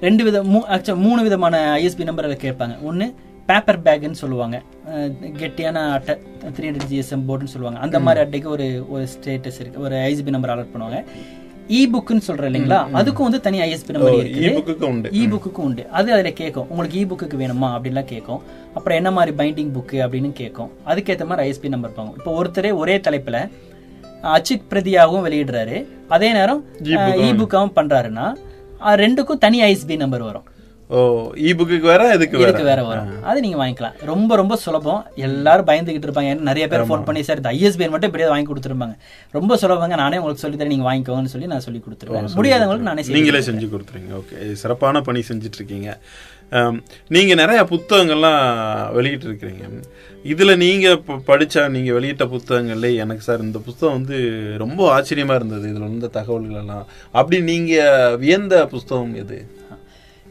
[0.06, 2.76] ரெண்டு வித மூ ஆக்சுவல் மூணு விதமான ஐஎஸ்பி நம்பர் அதில் கேட்பாங்க.
[2.90, 3.06] ஒன்று
[3.48, 4.56] பேப்பர் பேக்குன்னு சொல்லுவாங்க.
[5.40, 6.14] கெட்டியான அட்டை
[6.56, 7.80] த்ரீ ஹண்ட்ரட் ஜிஎஸ்எம் போர்டுன்னு சொல்லுவாங்க.
[7.87, 11.00] அந்த மாதிரி அட்டைக்கு ஒரு ஒரு ஸ்டேட்டஸ் இருக்கு ஒரு ஐஎஸ்பி நம்பர் அலாட் பண்ணுவாங்க.
[11.78, 12.78] இ புக்குன்னு சொல்றேன் இல்லைங்களா?
[13.00, 14.46] அதுக்கும் வந்து தனி ஐஎஸ்பி நம்பர் இருக்குது.
[15.20, 15.85] இ புக்குக்கும் உண்டு.
[15.98, 16.66] அது அதில் கேட்கும்.
[16.72, 18.40] உங்களுக்கு இ புக்குக்கு வேணுமா அப்படின்லாம் கேட்கும்.
[18.76, 20.70] அப்புறம் என்ன மாதிரி பைண்டிங் புக்கு அப்படின்னு கேட்கும்.
[20.90, 23.40] அதுக்கேற்ற மாதிரி ஐஎஸ்பி நம்பர் பாங்க இப்போ ஒருத்தரே ஒரே தலைப்பில்
[24.37, 25.78] அச்சு பிரதியாகவும் வெளியிடுறாரு.
[26.16, 26.62] அதே நேரம்
[27.26, 28.28] இ புக்காகவும் பண்றாருன்னா
[29.04, 30.46] ரெண்டுக்கும் தனி ஐஎஸ்பி நம்பர் வரும்.
[30.90, 30.98] ஓ
[31.35, 32.48] இ-புக்குக்கு வேற இதுக்கு வேற?
[32.48, 33.22] இதுக்கு வேற வரும்.
[33.22, 34.05] அது நீங்க வாங்கிக்கலாம்.
[34.05, 35.07] ரொம்ப ரொம்ப சுலபம்.
[35.14, 36.29] எல்லாரும் பயந்துகிட்டு இருப்பாங்க.
[36.31, 38.96] ஏன்னா நிறைய பேர் ஃபோன் பண்ணி சார் இந்த ஐஎஸ்பி மட்டும் இப்படியே வாங்கி கொடுத்துருப்பாங்க.
[39.31, 39.94] ரொம்ப சுலபங்க.
[39.96, 40.66] நானே உங்களுக்கு சொல்லி தரேன்.
[40.66, 42.29] நீங்க வாங்கிக்கோங்கன்னு சொல்லி நான் சொல்லி கொடுத்துருவேன்.
[42.37, 44.53] முடியாதவங்களுக்கு நானே நீங்களே செஞ்சு கொடுத்துறீங்க ஓகே.
[44.53, 45.98] சிறப்பான பணி செஞ்சுட்டு இருக்கீங்க
[47.09, 49.64] நீங்க நிறைய புத்தகங்கள்லாம் வெளியிட்டு இருக்கிறீங்க.
[50.24, 50.88] இதுல நீங்க
[51.26, 54.18] படிச்ச நீங்க வெளியிட்ட புத்தகங்கள்ல எனக்கு சார் இந்த புத்தகம் வந்து
[54.59, 55.68] ரொம்ப ஆச்சரியமா இருந்தது.
[55.68, 59.59] இதுல இருந்த தகவல்கள் எல்லாம் அப்படி நீங்க வியந்த புஸ்தகம் எது?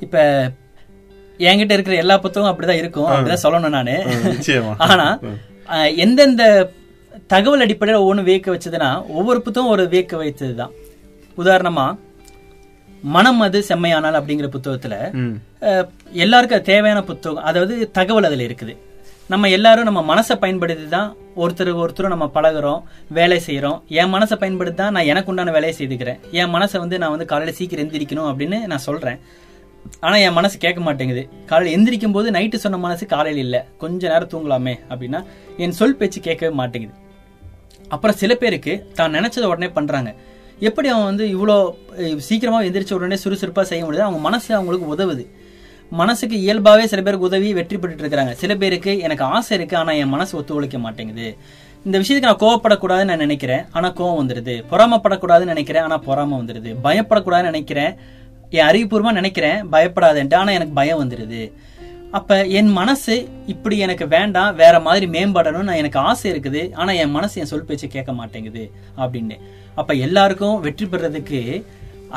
[0.06, 0.18] இப்ப
[1.50, 3.10] என்கிட்ட இருக்கிற எல்லா புத்தகமும் அப்படிதான் இருக்கும்.
[3.14, 3.96] அப்படிதான் சொல்லணும் நானு.
[4.88, 5.08] ஆனா
[6.04, 6.44] எந்தெந்த
[7.34, 10.76] தகவல் அடிப்படையில் ஒவ்வொன்று வியக்க வச்சதுன்னா ஒவ்வொரு புத்தகம் ஒரு வியக்க வைத்ததுதான்.
[11.38, 11.88] உதாரணமா
[13.16, 14.96] மனம் அது செம்மையானால் அப்படிங்கிற புத்தகத்துல
[16.24, 18.74] எல்லாருக்கும் தேவையான புத்தகம் அதாவது தகவல் அதுல இருக்குது.
[19.34, 21.10] நம்ம எல்லாரும் நம்ம மனசை பயன்படுத்தி தான்
[21.42, 22.82] ஒருத்தர் ஒருத்தரும் நம்ம பழகுறோம்
[23.18, 23.78] வேலை செய்றோம்.
[24.00, 26.20] என் மனசை பயன்படுத்தி தான் நான் எனக்கு உண்டான வேலையை செய்துக்கிறேன்.
[26.40, 29.20] என் மனசை வந்து நான் வந்து காலையில சீக்கிரம் எந்திரிக்கணும் அப்படின்னு நான் சொல்றேன்.
[30.06, 31.24] ஆனால் என் மனசு கேட்க மாட்டேங்குது.
[31.50, 33.62] காலையில் எந்திரிக்கும் போது நைட்டு சொன்ன மனசு காலையில் இல்லை.
[33.84, 35.20] கொஞ்ச நேரம் தூங்கலாமே அப்படின்னா
[35.64, 36.96] என் சொல் பேச்சு கேட்கவே மாட்டேங்குது.
[37.96, 40.12] அப்புறம் சில பேருக்கு தான் நினச்சதை உடனே பண்ணுறாங்க
[40.68, 41.56] எப்படி அவன் வந்து இவ்வளோ
[42.28, 44.06] சீக்கிரமாக எந்திரிச்ச உடனே சுறுசுறுப்பாக செய்ய முடியுது?
[44.08, 45.24] அவங்க மனசு அவங்களுக்கு உதவுது.
[46.00, 48.34] மனசுக்கு இயல்பாகவே சில பேருக்கு உதவி வெற்றி பெற்றுட்டு இருக்கிறாங்க.
[48.42, 51.28] சில பேருக்கு எனக்கு ஆசை இருக்குது ஆனால் என் மனசு ஒத்துழைக்க மாட்டேங்குது.
[51.86, 53.64] இந்த விஷயத்துக்கு நான் கோவப்படக்கூடாதுன்னு நான் நினைக்கிறேன்.
[53.76, 55.86] ஆனால் கோவம் வந்துடுது பொறாமப்படக்கூடாதுன்னு நினைக்கிறேன்.
[55.88, 57.94] ஆனால் பொறாம வந்துடுது பயப்படக்கூடாதுன்னு நினைக்கிறேன்.
[58.58, 59.60] என் அறிவுபூர்வமா நினைக்கிறேன்.
[59.74, 60.40] பயப்படாதேன்ட்டு.
[60.42, 61.42] ஆனா எனக்கு பயம் வந்துருது.
[62.18, 63.16] அப்ப என் மனசு
[63.54, 66.62] இப்படி எனக்கு வேண்டாம் வேற மாதிரி மேம்படணும்னு நான் எனக்கு ஆசை இருக்குது.
[66.74, 68.64] ஆனா என் மனசு என் சொல் பேச்சு கேட்க மாட்டேங்குது
[68.98, 69.38] அப்படின்னு.
[69.76, 71.42] அப்ப எல்லாருக்கும் வெற்றி பெறதுக்கு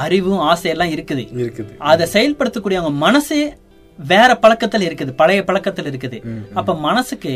[0.04, 1.24] அறிவும் ஆசை எல்லாம் இருக்குது.
[1.44, 1.72] இருக்குது.
[1.90, 3.38] அதை செயல்படுத்தக்கூடியவங்க மனசு
[3.98, 5.12] வேற பழக்கத்துல இருக்குது.
[5.20, 6.18] பழைய பழக்கத்துல இருக்குது.
[6.58, 7.32] அப்ப மனசுக்கு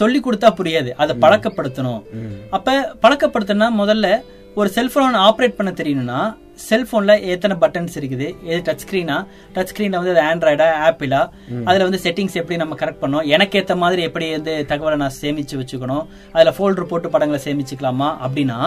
[0.00, 0.90] சொல்லி கொடுத்தா புரியாது.
[1.02, 2.02] அதை பழக்கப்படுத்தணும்.
[2.50, 4.08] அப்ப பழக்கப்படுத்தணும்னா முதல்ல
[4.54, 6.20] ஒரு செல்போன் ஆப்ரேட் பண்ண தெரியணும்னா
[6.68, 8.26] செல்போன்ல எத்தனை பட்டன்ஸ் இருக்குது.
[8.50, 9.16] எது டச் ஸ்கிரீனா
[9.54, 11.20] டச் ஸ்கிரீன்ல வந்து அது ஆண்ட்ராய்டா ஆப்பிளா
[11.68, 15.58] அதுல வந்து செட்டிங்ஸ் எப்படி நம்ம கரெக்ட் பண்ணோம் எனக்கு ஏத்த மாதிரி எப்படி வந்து தகவலை நான் சேமிச்சு
[15.60, 16.04] வச்சுக்கணும்?
[16.34, 18.08] அதுல ஃபோல்டர் போட்டு படங்களை சேமிச்சுக்கலாமா?
[18.26, 18.58] அப்படின்னா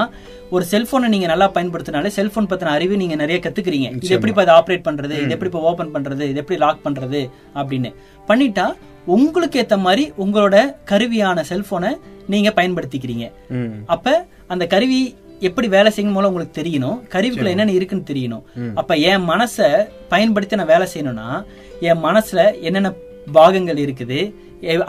[0.56, 3.90] ஒரு செல்போனை நீங்க நல்லா பயன்படுத்தினாலே செல்போன் பத்தின அறிவு நீங்க நிறைய கத்துக்கிறீங்க.
[4.04, 5.16] இது எப்படி இப்போ ஆப்ரேட் பண்றது?
[5.24, 6.24] இது எப்படி இப்போ ஓபன் பண்றது?
[6.32, 7.22] இது எப்படி லாக் பண்றது?
[7.60, 7.92] அப்படின்னு.
[8.32, 8.68] பண்ணிட்டா
[9.16, 10.58] உங்களுக்கு ஏத்த மாதிரி உங்களோட
[10.92, 11.92] கருவியான செல்போனை
[12.34, 13.26] நீங்க பயன்படுத்திக்கிறீங்க.
[13.94, 14.14] அப்ப
[14.54, 15.00] அந்த கருவி
[15.50, 16.98] எப்படி வேலை செய்யணும் மூலம் உங்களுக்கு தெரியணும்.
[17.14, 18.44] கருவிக்குள்ள என்னென்ன இருக்குன்னு தெரியணும்.
[18.80, 19.70] அப்ப என் மனசை
[20.14, 21.28] பயன்படுத்தி நான் வேலை செய்யணும்னா
[21.90, 22.92] என் மனசுல என்னென்ன
[23.38, 24.20] பாகங்கள் இருக்குது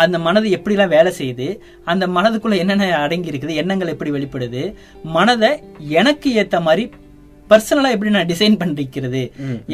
[0.04, 1.46] அந்த மனது எப்படிலாம் வேலை செய்யுது
[1.92, 4.62] அந்த மனதுக்குள்ள என்னென்ன அடங்கி இருக்குது எண்ணங்கள் எப்படி வெளிப்படுது
[5.16, 5.50] மனதை
[6.00, 6.84] எனக்கு ஏத்த மாதிரி
[7.50, 9.22] பர்சனலா எப்படி நான் டிசைன் பண்ணிக்கிறது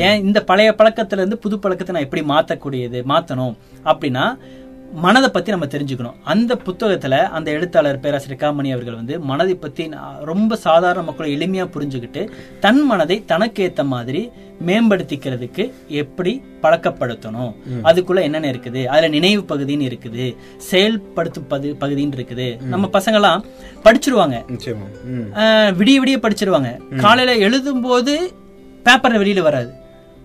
[0.07, 3.55] ஏன் இந்த பழைய பழக்கத்துல இருந்து புது பழக்கத்தை நான் எப்படி மாத்தக்கூடியது மாத்தணும்
[3.91, 4.25] அப்படின்னா
[5.05, 6.17] மனதை பத்தி நம்ம தெரிஞ்சுக்கணும்.
[6.33, 9.85] அந்த புத்தகத்துல அந்த எழுத்தாளர் பேராசிரியர் காமணி அவர்கள் வந்து மனதை பத்தி
[10.31, 12.23] ரொம்ப சாதாரண மக்களை எளிமையா புரிஞ்சுக்கிட்டு
[12.61, 14.23] தன் மனதை தனக்கு ஏத்த மாதிரி
[14.67, 15.65] மேம்படுத்திக்கிறதுக்கு
[16.03, 17.53] எப்படி பழக்கப்படுத்தணும்.
[17.89, 18.81] அதுக்குள்ள என்னென்ன இருக்குது?
[18.87, 20.27] அதுல நினைவு பகுதின்னு இருக்குது.
[20.71, 22.49] செயல்படுத்தும் பகு பகுதின்னு இருக்குது.
[22.73, 23.45] நம்ம பசங்கெல்லாம்
[23.85, 24.39] படிச்சிருவாங்க.
[25.81, 26.73] விடிய விடிய படிச்சிருவாங்க.
[26.97, 28.17] காலையில எழுதும் போது
[28.85, 29.73] பேப்பர்ல வெளியில வராது.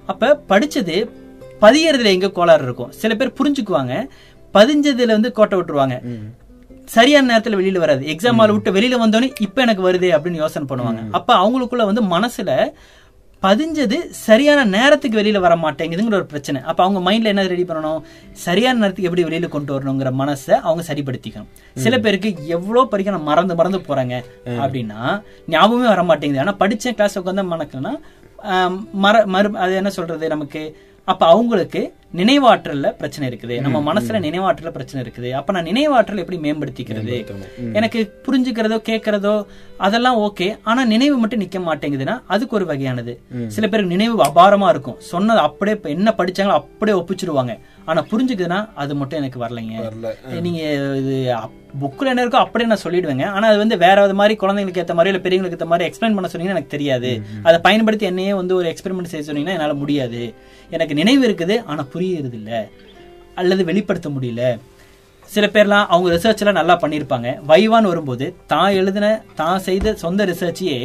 [0.06, 0.98] அப்ப படிச்சது
[1.62, 2.92] பதியறதுல எங்க கோளாறு இருக்கும்.
[3.02, 3.94] சில பேர் புரிஞ்சுக்குவாங்க.
[4.56, 5.98] பதிஞ்சதுல வந்து கோட்டை விட்டுருவாங்க.
[6.96, 8.04] சரியான நேரத்துல வெளியில வராது.
[8.14, 11.02] எக்ஸாம் ஹால் விட்டு வெளியில வந்தோடனே இப்ப எனக்கு வருதே அப்படின்னு யோசனை பண்ணுவாங்க.
[11.18, 12.52] அப்ப அவங்களுக்குள்ள வந்து மனசுல
[13.44, 16.60] பதிஞ்சது சரியான நேரத்துக்கு வெளியில வர மாட்டேங்குதுங்கிற ஒரு பிரச்சனை.
[16.72, 18.00] அப்ப அவங்க மைண்ட்ல என்ன ரெடி பண்ணணும்?
[18.46, 21.50] சரியான நேரத்துக்கு எப்படி வெளியில கொண்டு வரணுங்கிற மனசை அவங்க சரிப்படுத்திக்கணும்.
[21.84, 24.16] சில பேருக்கு எவ்வளவு படிக்க நான் மறந்து மறந்து போறாங்க
[24.64, 25.02] அப்படின்னா
[25.56, 26.44] ஞாபகமே வர மாட்டேங்குது.
[26.46, 27.94] ஆனா படிச்ச கிளாஸ் உட்காந்து மணக்குன்னா
[28.54, 30.64] ஆம், மற மறு அது என்ன சொல்றது நமக்கு?
[31.08, 31.82] அப்ப அவங்களுக்கு
[32.20, 33.56] நினைவாற்றல்ல பிரச்சனை இருக்குது.
[33.66, 35.30] நம்ம மனசுல நினைவாற்றல்ல பிரச்சனை இருக்குது.
[35.40, 37.18] அப்ப நான் நினைவாற்றல் எப்படி மேம்படுத்திக்கிறது?
[37.80, 39.36] எனக்கு புரிஞ்சுக்கிறதோ கேட்கறதோ
[39.88, 40.48] அதெல்லாம் ஓகே.
[40.72, 43.16] ஆனா நினைவு மட்டும் நிக்க மாட்டேங்குதுன்னா அதுக்கு ஒரு வகையானது.
[43.56, 45.00] சில பேருக்கு நினைவு அபாரமா இருக்கும்.
[45.14, 47.56] சொன்னது அப்படியே என்ன படிச்சாங்களோ அப்படியே ஒப்பிச்சிருவாங்க.
[47.92, 49.76] ஆனா புரிஞ்சுக்குதுன்னா அது மட்டும் எனக்கு வரலைங்க.
[49.88, 50.12] வரல.
[50.46, 50.62] நீங்க
[51.02, 51.16] இது
[51.82, 53.26] புக்ல என்ன இருக்கோ அப்படியே நான் சொல்லிடுவேங்க.
[53.36, 56.58] ஆனா அது வந்து வேற மாதிரி குழந்தைங்களுக்கு ஏத்த மாதிரி இல்ல பெரியவங்களுக்கு ஏத்த மாதிரி எக்ஸ்பிளைன் பண்ண சொன்னீங்கன்னா
[56.58, 57.12] எனக்கு தெரியாது.
[57.48, 60.22] அதை பயன்படுத்தி என்னையே வந்து ஒரு எக்ஸ்பெரிமெண்ட் செய்ய சொன்னீங்கன்னா என்னால முடியாது.
[60.76, 62.52] எனக்கு நினைவு இருக்குது ஆனா புரியுறது இல்ல
[63.42, 64.42] அல்லது வெளிப்படுத்த முடியல.
[65.34, 67.30] சில பேர்லாம் அவங்க ரிசர்ச் எல்லாம் நல்லா பண்ணிருப்பாங்க.
[67.52, 69.08] வைவான்னு வரும்போது தான் எழுதின
[69.40, 70.78] தான் செய்த சொந்த ரிசர்ச்சையே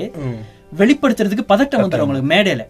[0.80, 2.64] வெளிப்படுத்துறதுக்கு பதட்டம் வந்துடும் அவங்களுக்கு மேடையில.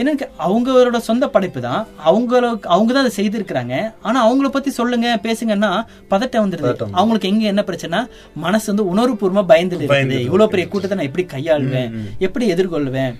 [0.00, 1.82] எனக்கு அவங்களோட சொந்த படைப்பு தான்.
[2.10, 3.74] அவங்களுக்கு அவங்க தான் அதை செய்திருக்கிறாங்க.
[4.06, 5.70] ஆனா அவங்கள பத்தி சொல்லுங்க பேசுங்கன்னா
[6.12, 6.68] பதட்டம் வந்துருது.
[7.00, 8.00] அவங்களுக்கு எங்க என்ன பிரச்சனை
[8.46, 10.24] மனசு வந்து உணர்வுபூர்வமா பயந்துட்டு இருக்குது.
[10.28, 11.90] இவ்வளவு பெரிய கூட்டத்தை நான் எப்படி கையாளுவேன்?
[12.28, 13.14] எப்படி எதிர்கொள்வேன்?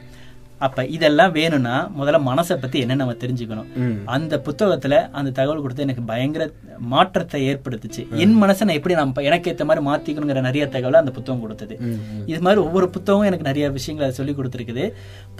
[0.66, 3.68] அப்ப இதெல்லாம் வேணும்னா முதல்ல மனசை பத்தி என்ன நம்ம தெரிஞ்சுக்கணும்.
[4.16, 6.44] அந்த புத்தகத்துல அந்த தகவல் கொடுத்து எனக்கு பயங்கர
[6.92, 8.02] மாற்றத்தை ஏற்படுத்துச்சு.
[8.22, 11.74] என் மனசை நான் எப்படி நான் எனக்கு ஏத்த மாதிரி மாத்திக்கணுங்கிற நிறைய தகவலை அந்த புத்தகம் கொடுத்தது.
[12.32, 14.86] இது மாதிரி ஒவ்வொரு புத்தகமும் எனக்கு நிறைய விஷயங்களை சொல்லி கொடுத்துருக்குது.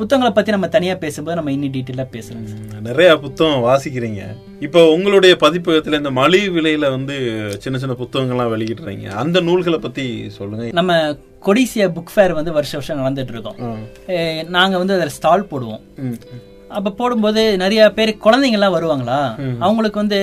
[0.01, 2.83] புத்தகங்களை பத்தி நம்ம தனியா பேசும்போது நம்ம இன்னும் டீட்டெயிலா பேசலாம் சார்.
[2.89, 4.23] நிறைய புத்தகம் வாசிக்கிறீங்க.
[4.67, 7.17] இப்போ உங்களுடைய பதிப்பகத்துல இந்த மலிவு விலையில வந்து
[7.65, 9.07] சின்ன சின்ன புத்தகங்கள்லாம் வெளியிடுறீங்க.
[9.23, 10.07] அந்த நூல்களை பத்தி
[10.39, 10.67] சொல்லுங்க.
[10.81, 10.93] நம்ம
[11.47, 13.59] கொடிசியா புக் ஃபேர் வந்து வருஷ வருஷம் நடந்துட்டு இருக்கோம்.
[14.57, 15.83] நாங்க வந்து அதில் ஸ்டால் போடுவோம்.
[16.79, 19.19] அப்ப போடும்போது நிறைய பேர் குழந்தைங்க எல்லாம் வருவாங்களா
[19.67, 20.19] அவங்களுக்கு வந்து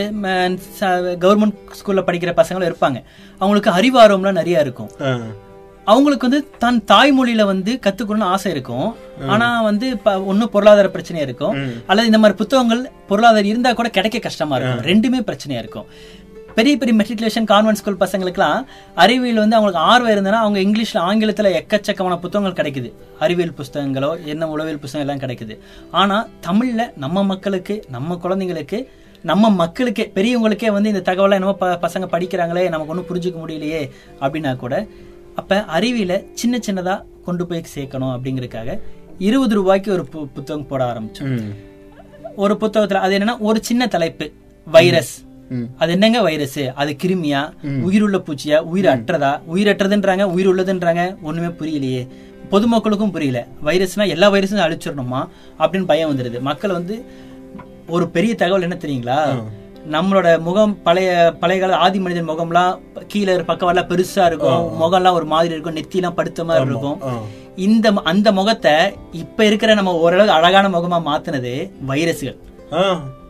[1.25, 2.99] கவர்மெண்ட் ஸ்கூல்ல படிக்கிற பசங்களும் இருப்பாங்க.
[3.43, 4.91] அவங்களுக்கு அறிவார்வம்லாம் நிறைய இருக்கும்.
[5.91, 8.89] அவங்களுக்கு வந்து தன் தாய்மொழியில வந்து கத்துக்கணும்னு ஆசை இருக்கும்.
[9.33, 11.55] ஆனா வந்து இப்ப ஒண்ணு பொருளாதார பிரச்சனையா இருக்கும்.
[11.87, 14.85] அல்லது இந்த மாதிரி புத்தகங்கள் பொருளாதாரம் இருந்தா கூட கிடைக்க கஷ்டமா இருக்கும்.
[14.91, 15.87] ரெண்டுமே பிரச்சனையா இருக்கும்.
[16.61, 22.19] பெரிய பெரிய மெட்ரிகுலேஷன் கான்வென்ட் ஸ்கூல் பசங்களுக்குலாம் அறிவியல் வந்து அவங்களுக்கு ஆர்வம் இருந்ததுன்னா அவங்க இங்கிலீஷ்ல ஆங்கிலத்துல எக்கச்சக்கமான
[22.19, 22.93] புத்தகங்கள் கிடைக்குது.
[23.19, 25.59] அறிவியல் புஸ்தகங்களோ என்ன உளவியல் புஸ்தகம் எல்லாம் கிடைக்குது.
[25.91, 28.87] ஆனா தமிழ்ல நம்ம மக்களுக்கு நம்ம குழந்தைங்களுக்கு
[29.23, 34.55] நம்ம மக்களுக்கே பெரியவங்களுக்கே வந்து இந்த தகவலை என்னமோ ப- பசங்க படிக்கிறாங்களே நமக்கு ஒன்றும் புரிஞ்சுக்க முடியலையே அப்படின்னா
[34.55, 34.87] கூட
[35.35, 38.79] அப்ப அறிவியல சின்ன சின்னதா கொண்டு போய் சேர்க்கணும் அப்படிங்கறதுக்காக
[39.19, 41.55] இருபது ரூபாய்க்கு ஒரு புத்தகம் போட ஆரம்பிச்சோம்.
[42.35, 44.31] ஒரு புத்தகத்துல அது என்னன்னா ஒரு சின்ன தலைப்பு
[44.65, 45.29] வைரஸ்.
[45.77, 46.59] அது என்னங்க வைரஸ்?
[46.75, 47.51] அது கிருமியா?
[47.81, 48.59] உயிருள்ள பூச்சியா?
[48.59, 49.39] உயிர் அற்றதா?
[49.53, 52.07] உயிரற்றதுன்றாங்க உயிர் உள்ளதுன்றாங்க ஒண்ணுமே புரியலையே.
[52.51, 53.47] பொதுமக்களுக்கும் புரியல.
[53.65, 55.27] வைரஸ்னா எல்லா வைரஸும் அழிச்சிடணுமா?
[55.59, 56.39] அப்படின்னு பயம் வந்துருது.
[56.39, 57.05] மக்கள் வந்து
[57.87, 59.43] ஒரு பெரிய தகவல் என்ன தெரியுங்களா?
[59.91, 64.81] நம்மளோட முகம் பழைய பழைய கால ஆதி மனிதன் முகம்லாம் கீழே பக்கவாட்லாம் பெருசா இருக்கும்.
[64.81, 66.99] முகம்லாம் ஒரு மாதிரி இருக்கும் நெத்திலாம் படுத்த மாதிரி இருக்கும்.
[67.55, 68.73] இந்த அந்த முகத்தை
[69.11, 72.37] இப்ப இருக்கிற நம்ம ஓரளவுக்கு அழகான முகமா மாத்துனது வைரஸ்கள்.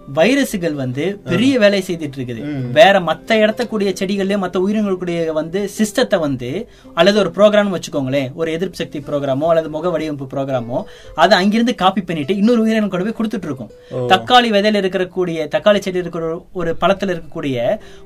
[0.08, 5.60] வைரஸுகள் வந்து பெரிய வேலையை செய்துட்டு இருக்குது வேற மத்த இடத்த கூடிய செடிகள்லயே மத்த உயிரினங்கள் கூடிய வந்து
[5.76, 6.50] சிஸ்டத்தை வந்து
[6.96, 10.80] அல்லது ஒரு ப்ரோக்ராம் வச்சுக்கோங்களேன் ஒரு எதிர்ப்பு சக்தி ப்ரோக்ராமோ அல்லது முக வடிவமைப்பு ப்ரோக்ராமோ
[11.16, 13.72] அதை அங்கிருந்து காப்பி பண்ணிட்டு இன்னொரு உயிரினம் கொண்டு போய் கொடுத்துட்டு இருக்கும்
[14.10, 17.58] தக்காளி விதையில இருக்கக்கூடிய தக்காளி செடி இருக்கிற ஒரு- ஒரு பழத்துல இருக்கக்கூடிய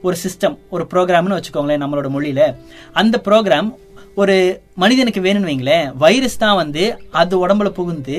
[0.02, 2.42] ஒரு சிஸ்டம் ஒரு ப்ரோக்ராம்னு வச்சுக்கோங்களேன் நம்மளோட மொழியில.
[2.96, 3.70] அந்த ப்ரோக்ராம்
[4.18, 4.36] ஒரு
[4.78, 8.18] மனிதனுக்கு வேணும்னு வைங்களேன் வைரஸ் தான் வந்து அது உடம்புல புகுந்து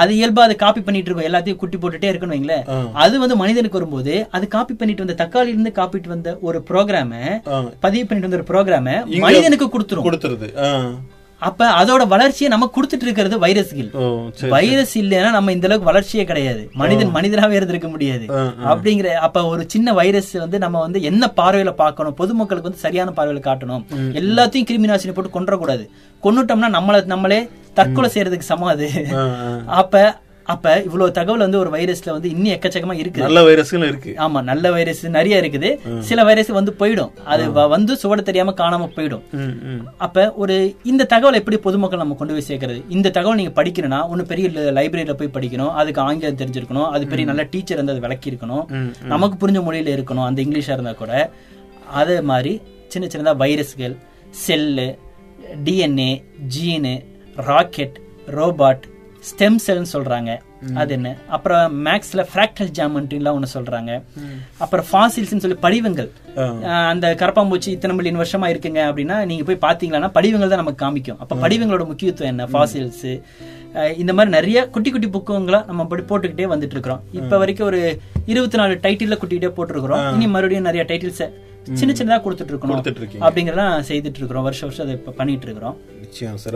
[0.00, 2.64] அது இயல்பா அதை காப்பி பண்ணிட்டு இருக்கும் எல்லாத்தையும் குட்டி போட்டுட்டே இருக்குன்னு வைங்களேன்
[3.02, 7.12] அது வந்து மனிதனுக்கு வரும்போது அது காப்பி பண்ணிட்டு வந்த தக்காளில இருந்து காப்பிட்டு வந்த ஒரு ப்ரோக்ராம.
[7.80, 10.48] பதிவு பண்ணிட்டு வந்த ஒரு ப்ரோக்ராம மனிதனுக்கு கொடுத்துரும் கொடுத்துருது.
[11.48, 13.88] அப்ப அதோட வளர்ச்சியை நம்ம கொடுத்துட்டு இருக்கிறது வைரஸ்கள்
[14.54, 16.62] வைரஸ் இல்லைன்னா நம்ம இந்த அளவுக்கு வளர்ச்சியே கிடையாது.
[16.80, 18.26] மனிதன் மனிதனாவே இருந்திருக்க முடியாது.
[18.72, 22.18] அப்படிங்கிற அப்ப ஒரு சின்ன வைரஸ் வந்து நம்ம வந்து என்ன பார்வையில பார்க்கணும்?
[22.20, 23.84] பொதுமக்களுக்கு வந்து சரியான பார்வையில காட்டணும்.
[24.22, 25.86] எல்லாத்தையும் கிருமி நாசினி போட்டு கொன்றக்கூடாது.
[26.26, 27.40] கொன்னுட்டோம்னா நம்மள நம்மளே
[27.78, 28.88] தற்கொலை செய்யறதுக்கு சமம் அது.
[29.80, 30.00] அப்ப
[30.52, 34.12] அப்ப இவ்வளவு தகவல் வந்து ஒரு வைரஸ்ல வந்து இன்னும் எக்கச்சக்கமா இருக்குது நல்ல வைரஸ்களும் இருக்கு.
[34.24, 35.70] ஆமா நல்ல வைரஸ் நிறைய இருக்குது.
[36.08, 37.12] சில வைரஸ் வந்து போயிடும்.
[37.32, 39.24] அது வந்து சுவடு தெரியாம காணாம போயிடும்.
[40.06, 40.56] அப்ப ஒரு
[40.92, 42.82] இந்த தகவல் எப்படி பொதுமக்கள் நம்ம கொண்டு போய் சேர்க்கறது?
[42.96, 45.72] இந்த தகவல் நீங்க படிக்கணும்னா ஒண்ணு பெரிய லைப்ரரியில போய் படிக்கணும்.
[45.82, 46.88] அதுக்கு ஆங்கிலம் தெரிஞ்சிருக்கணும்.
[46.94, 48.64] அது பெரிய நல்ல டீச்சர் வந்து அதை விளக்கி இருக்கணும்
[49.14, 50.26] நமக்கு புரிஞ்ச மொழியில இருக்கணும்.
[50.28, 51.30] அந்த இங்கிலீஷா இருந்தா கூட.
[52.00, 52.54] அதே மாதிரி
[52.92, 53.96] சின்ன சின்னதா வைரஸ்கள்
[54.44, 54.88] cell
[55.64, 56.12] DNA
[56.54, 56.94] gene
[57.48, 57.96] rocket
[58.38, 58.84] robot
[59.30, 60.30] stem செல்னு சொல்றாங்க.
[60.80, 61.10] அது என்ன?
[61.36, 63.92] அப்புறம் மேக்ஸ்ல ஃப்ராக்டல் ஜாமெண்ட்ரிலாம் ஒண்ணு சொல்றாங்க.
[64.64, 66.10] அப்புறம் ஃபாசில்ஸ்னு சொல்லி படிவங்கள்.
[66.92, 71.20] அந்த கரப்பாம்பூச்சி இத்தனை மில்லியன் வருஷமா இருக்குங்க அப்படின்னா நீங்க போய் பாத்தீங்கன்னா படிவங்கள் தான் நமக்கு காமிக்கும்.
[71.24, 72.46] அப்ப படிவங்களோட முக்கியத்துவம் என்ன?
[72.54, 73.06] ஃபாசில்ஸ்
[74.02, 77.04] இந்த மாதிரி நிறைய குட்டி குட்டி புக்குங்களா நம்ம படி போட்டுக்கிட்டே வந்துட்டு இருக்கிறோம்.
[77.20, 77.80] இப்ப வரைக்கும் ஒரு
[78.32, 81.24] இருபத்தி நாலு டைட்டில்ல குட்டிகிட்டே போட்டிருக்கிறோம் இனி மறுபடியும் நிறைய டைட்டில்ஸ்
[81.80, 82.80] சின்ன சின்னதா கொடுத்துட்டு இருக்கணும்.
[83.00, 83.24] இருக்கீங்க.
[83.26, 84.46] அப்படிங்கறதெல்லாம் செய்துட்டு இருக்கிறோம்.
[84.48, 85.76] வருஷம் வருஷம் அதை இப்ப பண்ணிட்டு இருக்கிறோம்.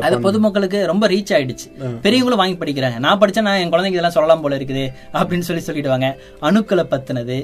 [0.07, 1.67] அது பொதுமக்களுக்கு ரொம்ப ரீச் ஆயிடுச்சு.
[2.05, 2.99] பெரியவங்களும் வாங்கி படிக்கிறாங்க.
[3.07, 4.85] நான் படிச்சா நான் என் குழந்தைங்க இதெல்லாம் சொல்லலாம் போல இருக்குது
[5.21, 6.09] அப்படின்னு சொல்லி சொல்லிடுவாங்க.
[6.49, 7.39] அணுக்களை பத்தினது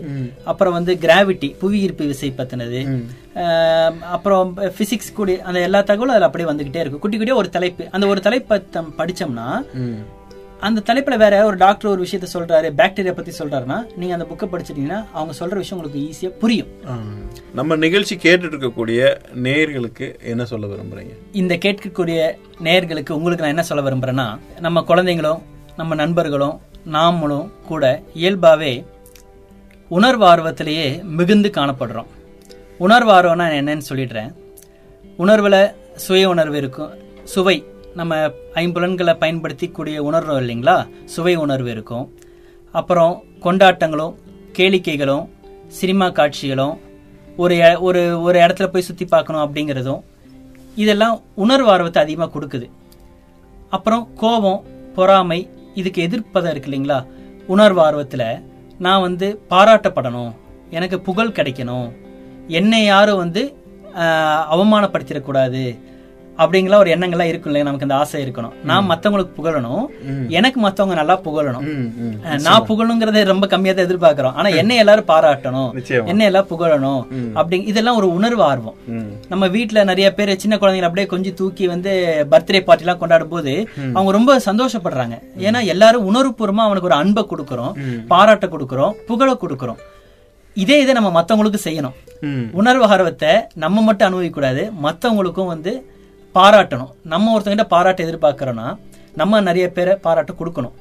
[0.53, 2.81] அப்புறம் வந்து கிராவிட்டி புவி ஈர்ப்பு விசை பத்தினது
[4.17, 7.03] அப்புறம் பிசிக்ஸ் கூடிய அந்த எல்லா தகவலும் அதுல அப்படியே வந்துகிட்டே இருக்கும்.
[7.05, 7.85] குட்டி குட்டியா ஒரு தலைப்பு.
[7.91, 8.59] அந்த ஒரு தலைப்பை
[9.01, 9.49] படிச்சோம்னா.
[10.63, 15.07] அந்த தலைப்புல வேற ஒரு டாக்டர் ஒரு விஷயத்த சொல்றாரு பாக்டீரியா பத்தி சொல்றாருன்னா நீங்க அந்த புக்கை படிச்சிட்டீங்கன்னா
[15.13, 16.67] அவங்க சொல்ற விஷயம் உங்களுக்கு ஈஸியா புரியும்.
[17.55, 21.15] நம்ம நிகழ்ச்சி கேட்டுட்டு இருக்கக்கூடிய நேயர்களுக்கு என்ன சொல்ல விரும்புறீங்க?
[21.33, 22.31] இந்த கேட்கக்கூடிய
[22.65, 25.43] நேயர்களுக்கு உங்களுக்கு நான் என்ன சொல்ல விரும்புறேன்னா நம்ம குழந்தைங்களும்
[25.77, 26.61] நம்ம நண்பர்களும்
[26.93, 28.85] நாமளும் கூட இயல்பாவே
[29.89, 32.11] உணர்வு ஆர்வத்திலேயே மிகுந்து காணப்படுறோம்.
[32.79, 34.33] உணர்வு ஆர்வம்னா என்னன்னு சொல்லிடுறேன்.
[35.19, 36.91] உணர்வுல சுய உணர்வு இருக்கும்.
[37.25, 37.65] சுவை.
[37.99, 38.19] நம்ம
[38.63, 40.77] ஐம்புலன்களை பயன்படுத்திக்கூடிய உணர்வு இல்லைங்களா?
[41.15, 42.05] சுவை உணர்வு இருக்கும்.
[42.75, 44.15] அப்புறம் கொண்டாட்டங்களும்
[44.59, 45.25] கேளிக்கைகளும்
[45.79, 46.75] சினிமா காட்சிகளும்
[47.43, 50.03] ஒரு ஒரு ஒரு இடத்துல போய் சுற்றி பார்க்கணும் அப்படிங்கிறதும்
[50.83, 52.67] இதெல்லாம் உணர்வு ஆர்வத்தை அதிகமாக கொடுக்குது.
[53.77, 54.65] அப்புறம் கோபம்
[54.97, 55.41] பொறாமை
[55.81, 56.99] இதுக்கு எதிர்ப்பதம் இருக்கு இல்லைங்களா?
[57.55, 58.29] உணர்வு ஆர்வத்தில்
[58.85, 60.33] நான் வந்து பாராட்டப்படணும்
[60.77, 61.89] எனக்கு புகழ் கிடைக்கணும்
[62.59, 63.43] என்னை யாரும் வந்து
[64.55, 65.63] அவமானப்படுத்திடக்கூடாது
[66.43, 67.67] அப்படிங்கிற ஒரு எண்ணங்கள்லாம் இருக்கும் இல்லையா?
[67.69, 68.55] நமக்கு அந்த ஆசை இருக்கணும்.
[68.71, 69.85] நான் மற்றவங்களுக்கு புகழணும்.
[70.39, 71.67] எனக்கு மற்றவங்க நல்லா புகழணும்.
[72.47, 74.37] நான் புகழணுங்கிறத ரொம்ப கம்மியா தான் எதிர்பார்க்கிறோம்.
[74.41, 75.71] ஆனா என்னை எல்லாரும் பாராட்டணும்.
[76.13, 77.03] என்னை எல்லாம் புகழணும்.
[77.39, 78.77] அப்படி இதெல்லாம் ஒரு உணர்வு ஆர்வம்.
[79.33, 81.93] நம்ம வீட்ல நிறைய பேர் சின்ன குழந்தைங்களை அப்படியே கொஞ்சம் தூக்கி வந்து
[82.33, 83.55] பர்த்டே பார்ட்டி எல்லாம் கொண்டாடும் போது
[83.95, 85.17] அவங்க ரொம்ப சந்தோஷப்படுறாங்க.
[85.47, 87.75] ஏன்னா எல்லாரும் உணர்வுபூர்வமா அவனுக்கு ஒரு அன்பை கொடுக்கறோம்
[88.13, 89.81] பாராட்ட கொடுக்கறோம் புகழ கொடுக்கறோம்.
[90.57, 91.95] இதே இதை நம்ம மத்தவங்களுக்கு செய்யணும்.
[92.61, 93.31] உணர்வு ஆர்வத்தை
[93.63, 95.73] நம்ம மட்டும் அனுபவிக்க கூடாது மத்தவங்களுக்கும் வந்து
[96.35, 96.93] பாராட்டணும்.
[97.13, 98.67] நம்ம ஒருத்தங்கிட்ட பாராட்ட எதிர்பார்க்கறோம்னா
[99.21, 100.77] நம்ம நிறைய பேரை பாராட்ட கொடுக்கணும்.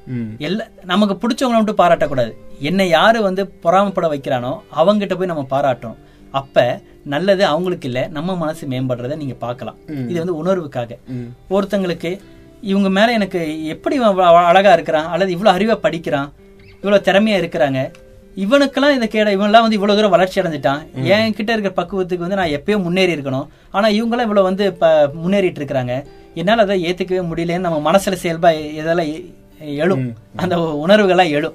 [0.46, 2.32] எல்லா நமக்கு பிடிச்சவங்கள மட்டும் பாராட்டக்கூடாது
[2.68, 5.98] என்னை யாரு வந்து பொறாமப்பட வைக்கிறானோ அவங்ககிட்ட போய் நம்ம பாராட்டணும்.
[6.40, 6.64] அப்ப
[7.14, 9.78] நல்லது அவங்களுக்கு இல்ல நம்ம மனசு மேம்படுறதை நீங்க பார்க்கலாம்.
[10.10, 10.96] இது வந்து உணர்வுக்காக.
[11.54, 12.12] ஒருத்தங்களுக்கு
[12.72, 13.40] இவங்க மேல எனக்கு
[13.74, 13.96] எப்படி
[14.50, 16.28] அழகா இருக்கிறான் அல்லது இவ்வளவு அறிவா படிக்கிறான்
[16.82, 17.80] இவ்வளவு திறமையா இருக்கிறாங்க
[18.36, 21.04] இவனுக்கெல்லாம் இந்த கேட இவன்லாம் வந்து இவ்வளவு தூரம் வளர்ச்சி அடைஞ்சிட்டான்.
[21.04, 23.46] என் கிட்ட இருக்கிற பக்குவத்துக்கு வந்து நான் எப்பயோ முன்னேறி இருக்கணும்.
[23.70, 26.04] ஆனா இவங்கெல்லாம் இவ்வளவு வந்து இப்ப முன்னேறிட்டு இருக்கிறாங்க.
[26.34, 29.10] என்னால அதை ஏத்துக்கவே முடியலன்னு நம்ம மனசுல செயல்பா இதெல்லாம்
[29.58, 30.16] எழும்.
[30.36, 31.54] அந்த உணர்வுகள்லாம் எழும்.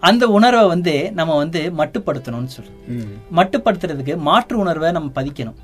[0.00, 3.36] அந்த உணர்வை வந்து நம்ம வந்து மட்டுப்படுத்தணும்னு ம்.
[3.36, 5.56] மட்டுப்படுத்துறதுக்கு மாற்று உணர்வை நம்ம பதிக்கணும்.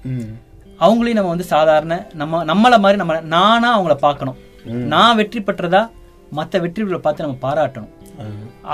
[0.80, 4.36] அவங்களையும் நம்ம வந்து சாதாரண நம்ம நம்மள மாதிரி நம்ம நானா அவங்கள பார்க்கணும்.
[4.64, 5.90] நான் வெற்றி பெற்றதா
[6.30, 8.03] மற்ற வெற்றிகளை பார்த்து நம்ம பாராட்டணும்.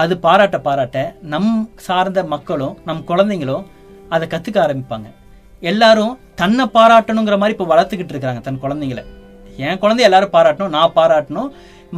[0.00, 0.98] அது பாராட்ட பாராட்ட
[1.32, 1.52] நம்
[1.86, 3.64] சார்ந்த மக்களும் நம் குழந்தைங்களும்
[4.14, 5.08] அதை கற்றுக்க ஆரம்பிப்பாங்க.
[5.70, 9.04] எல்லாரும் தன்னை பாராட்டணுங்கிற மாதிரி இப்போ வளர்த்துக்கிட்டு இருக்கிறாங்க தன் குழந்தைங்களை.
[9.66, 11.50] என் குழந்தைய எல்லாரும் பாராட்டணும் நான் பாராட்டணும்.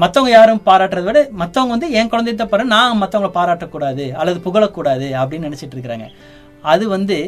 [0.02, 5.08] மற்றவங்க யாரும் பாராட்டுறதை விட மற்றவங்க வந்து என் குழந்தைய தான் பாரு நான் மற்றவங்களை பாராட்டக்கூடாது அல்லது புகழக்கூடாது
[5.20, 6.06] அப்படின்னு நினச்சிட்டு இருக்கிறாங்க.
[6.72, 7.18] அது வந்து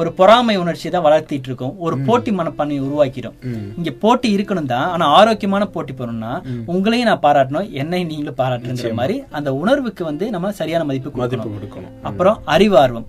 [0.00, 1.74] ஒரு பொறாமை உணர்ச்சி தான் வளர்த்திட்டு இருக்கும்.
[1.86, 3.36] ஒரு போட்டி மனப்பான்மையை உருவாக்கிடும்.
[3.78, 6.32] இங்க போட்டி இருக்கணும் தான் ஆனா ஆரோக்கியமான போட்டி போறோம்னா
[6.74, 11.90] உங்களையும் நான் பாராட்டணும் என்னை நீங்களும் பாராட்டணுங்கிற மாதிரி அந்த உணர்வுக்கு வந்து நம்ம சரியான மதிப்பு கொடுக்கணும்.
[12.10, 13.08] அப்புறம் அறிவார்வம்.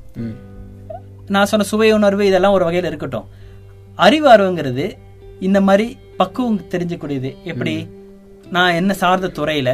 [1.36, 3.28] நான் சொன்ன சுவை உணர்வு இதெல்லாம் ஒரு வகையில இருக்கட்டும்.
[4.08, 4.88] அறிவார்வங்கிறது
[5.48, 5.88] இந்த மாதிரி
[6.20, 7.32] பக்குவம் தெரிஞ்சக்கூடியது.
[7.52, 7.76] எப்படி?
[8.56, 9.70] நான் என்ன சார்ந்த துறையில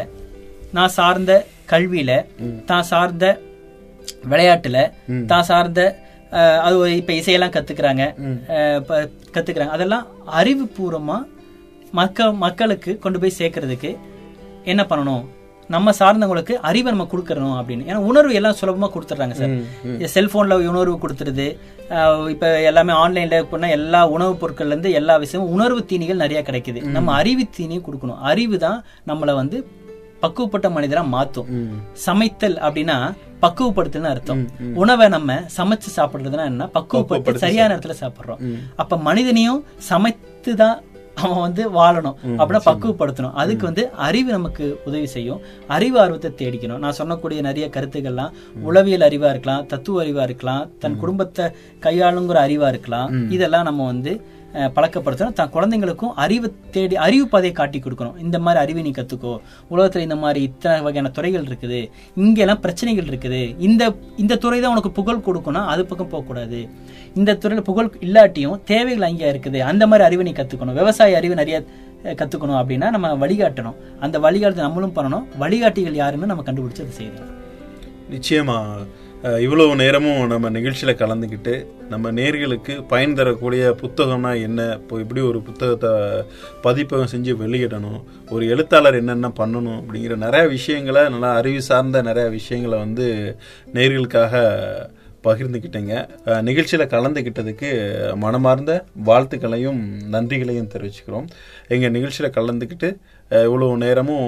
[0.77, 1.31] நான் சார்ந்த
[1.71, 2.11] கல்வியில
[2.69, 3.25] தான் சார்ந்த
[4.31, 4.77] விளையாட்டுல
[5.31, 5.81] தான் சார்ந்த
[6.65, 7.53] அது இப்ப இசையெல்லாம்
[8.81, 9.75] இப்ப கத்துக்கிறாங்க.
[9.75, 10.07] அதெல்லாம்
[10.39, 11.17] அறிவுபூர்வமா
[11.99, 13.91] மக்க மக்களுக்கு கொண்டு போய் சேர்க்கறதுக்கு
[14.71, 15.23] என்ன பண்ணணும்?
[15.69, 17.83] நம்ம சார்ந்தவங்களுக்கு அறிவை நம்ம கொடுக்கறணும் அப்படின்னு.
[17.89, 19.53] ஏன்னா உணர்வு எல்லாம் சுலபமா கொடுத்துட்றாங்க சார்.
[20.15, 21.47] செல்போன்ல உணர்வு கொடுத்துருது.
[22.33, 26.81] இப்ப எல்லாமே ஆன்லைன்ல பண்ண எல்லா உணவுப் பொருட்கள்ல இருந்து எல்லா விஷயமும் உணர்வு தீனிகள் நிறைய கிடைக்குது.
[26.97, 28.21] நம்ம அறிவு தீனியும் கொடுக்கணும்.
[28.31, 29.57] அறிவு தான் நம்மளை வந்து
[30.23, 31.49] பக்குவப்பட்ட மனிதரா மாத்தும்.
[32.05, 32.97] சமைத்தல் அப்படின்னா
[33.43, 34.41] பக்குவப்படுத்தல்னு அர்த்தம்.
[34.81, 36.69] உணவை நம்ம சமைச்சு சாப்பிடுறதுன்னா என்ன?
[36.77, 38.41] பக்குவப்படுத்தி சரியான இடத்துல சாப்பிடுறோம்.
[38.75, 40.77] அப்ப மனிதனையும் சமைத்து தான்
[41.23, 42.15] அவன் வந்து வாழணும்.
[42.37, 43.33] அப்படின்னா பக்குவப்படுத்தணும்.
[43.41, 45.41] அதுக்கு வந்து அறிவு நமக்கு உதவி செய்யும்.
[45.67, 46.81] அறிவு ஆர்வத்தை தேடிக்கணும்.
[46.83, 48.31] நான் சொன்னக்கூடிய நிறைய கருத்துக்கள்லாம்
[48.69, 51.45] உளவியல் அறிவா இருக்கலாம் தத்துவ அறிவா இருக்கலாம் தன் குடும்பத்தை
[51.85, 53.11] கையாளுங்கிற அறிவா இருக்கலாம்.
[53.29, 54.13] இதெல்லாம் நம்ம வந்து
[54.75, 55.35] பழக்கப்படுத்தணும்.
[55.39, 58.17] தன் குழந்தைங்களுக்கும் அறிவு தேடி அறிவு பாதையை காட்டி கொடுக்கணும்.
[58.25, 59.33] இந்த மாதிரி அறிவை நீ கற்றுக்கோ
[59.73, 61.79] உலகத்தில் இந்த மாதிரி இத்தனை வகையான துறைகள் இருக்குது.
[62.23, 63.41] இங்கெல்லாம் பிரச்சனைகள் இருக்குது.
[63.67, 63.83] இந்த
[64.23, 66.61] இந்த துறை தான் உனக்கு புகழ் கொடுக்கணும் அது பக்கம் போகக்கூடாது.
[67.19, 69.61] இந்த துறையில் புகழ் இல்லாட்டியும் தேவைகள் அங்கே இருக்குது.
[69.71, 71.59] அந்த மாதிரி அறிவை நீ கற்றுக்கணும் விவசாய அறிவு நிறைய
[72.19, 73.77] கற்றுக்கணும் அப்படின்னா நம்ம வழிகாட்டணும்.
[74.05, 75.25] அந்த வழிகாட்டு நம்மளும் பண்ணணும்.
[75.43, 77.31] வழிகாட்டிகள் யாருன்னு நம்ம கண்டுபிடிச்சி அதை செய்யணும்.
[78.15, 78.85] நிச்சயமாக
[79.23, 81.53] இவ்வளவு நேரமும் நம்ம நிகழ்ச்சியில் கலந்துக்கிட்டு
[81.89, 84.61] நம்ம நேர்களுக்கு பயன் தரக்கூடிய புத்தகம்னா என்ன?
[84.81, 85.91] இப்போ இப்படி ஒரு புத்தகத்தை
[86.61, 88.01] பதிப்பகம் செஞ்சு வெளியிடணும்?
[88.29, 89.79] ஒரு எழுத்தாளர் என்னென்ன பண்ணணும்?
[89.81, 93.07] அப்படிங்கிற நிறையா விஷயங்களை நல்லா அறிவு சார்ந்த நிறையா விஷயங்களை வந்து
[93.73, 94.43] நேர்களுக்காக
[95.27, 95.93] பகிர்ந்துக்கிட்டேங்க.
[96.41, 97.69] நிகழ்ச்சியில் கலந்துக்கிட்டதுக்கு
[98.15, 98.71] மனமார்ந்த
[99.05, 99.81] வாழ்த்துக்களையும்
[100.15, 101.27] நன்றிகளையும் தெரிவிச்சுக்கிறோம்.
[101.67, 102.89] எங்கள் நிகழ்ச்சியில் கலந்துக்கிட்டு
[103.33, 104.27] அஹ், இவ்வளவு நேரமும்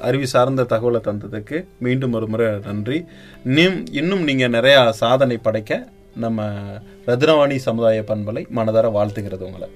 [0.00, 2.98] அறிவு சார்ந்த தகவலை தந்ததுக்கு மீண்டும் ஒரு முறை நன்றி.
[3.44, 6.42] இன்னும் இன்னும் நீங்கள் நிறையா சாதனை படைக்க நம்ம
[7.06, 9.68] ரத்னவாணி சமுதாய பண்பலை மனதார வாழ்த்துகிறது உங்களை.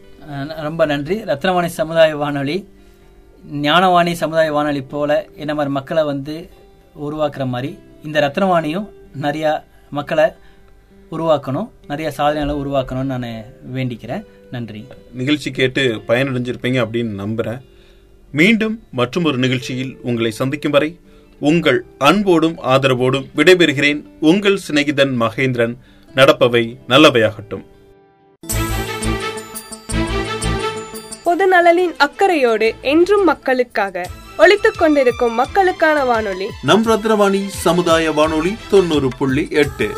[0.60, 1.22] ரொம்ப நன்றி.
[1.22, 2.56] ரத்னவாணி சமுதாய வானொலி
[3.52, 6.34] ஞானவாணி சமுதாய வானொலி போல என்ன மாதிரி மக்களை வந்து
[7.00, 8.88] உருவாக்குற மாதிரி இந்த ரத்னவாணியும்
[9.22, 9.52] நிறையா
[9.90, 10.26] மக்களை
[11.10, 13.28] உருவாக்கணும் நிறைய சாதனைகளை உருவாக்கணும்னு நான்
[13.74, 14.24] வேண்டிக்கிறேன்.
[14.50, 14.86] நன்றி.
[15.12, 17.60] நிகழ்ச்சி கேட்டு பயனடைஞ்சிருப்பீங்க அப்படின்னு நம்புறேன்.
[18.32, 20.98] மீண்டும் மற்றும் ஒரு நிகழ்ச்சியில் உங்களை சந்திக்கும் வரை
[21.40, 25.76] உங்கள் அன்போடும் ஆதரவோடும் விடைபெறுகிறேன் உங்கள் சிநேகிதன் மகேந்திரன்.
[26.14, 27.64] நடப்பவை நல்லவையாகட்டும்.
[31.24, 34.06] பொது நலனின் அக்கறையோடு என்றும் மக்களுக்காக
[34.38, 36.46] ஒலித்துக் கொண்டிருக்கும் மக்களுக்கான வானொலி.
[36.62, 39.90] நம் ரத்னவாணி சமுதாய வானொலி தொண்ணூறு புள்ளி எட்டு.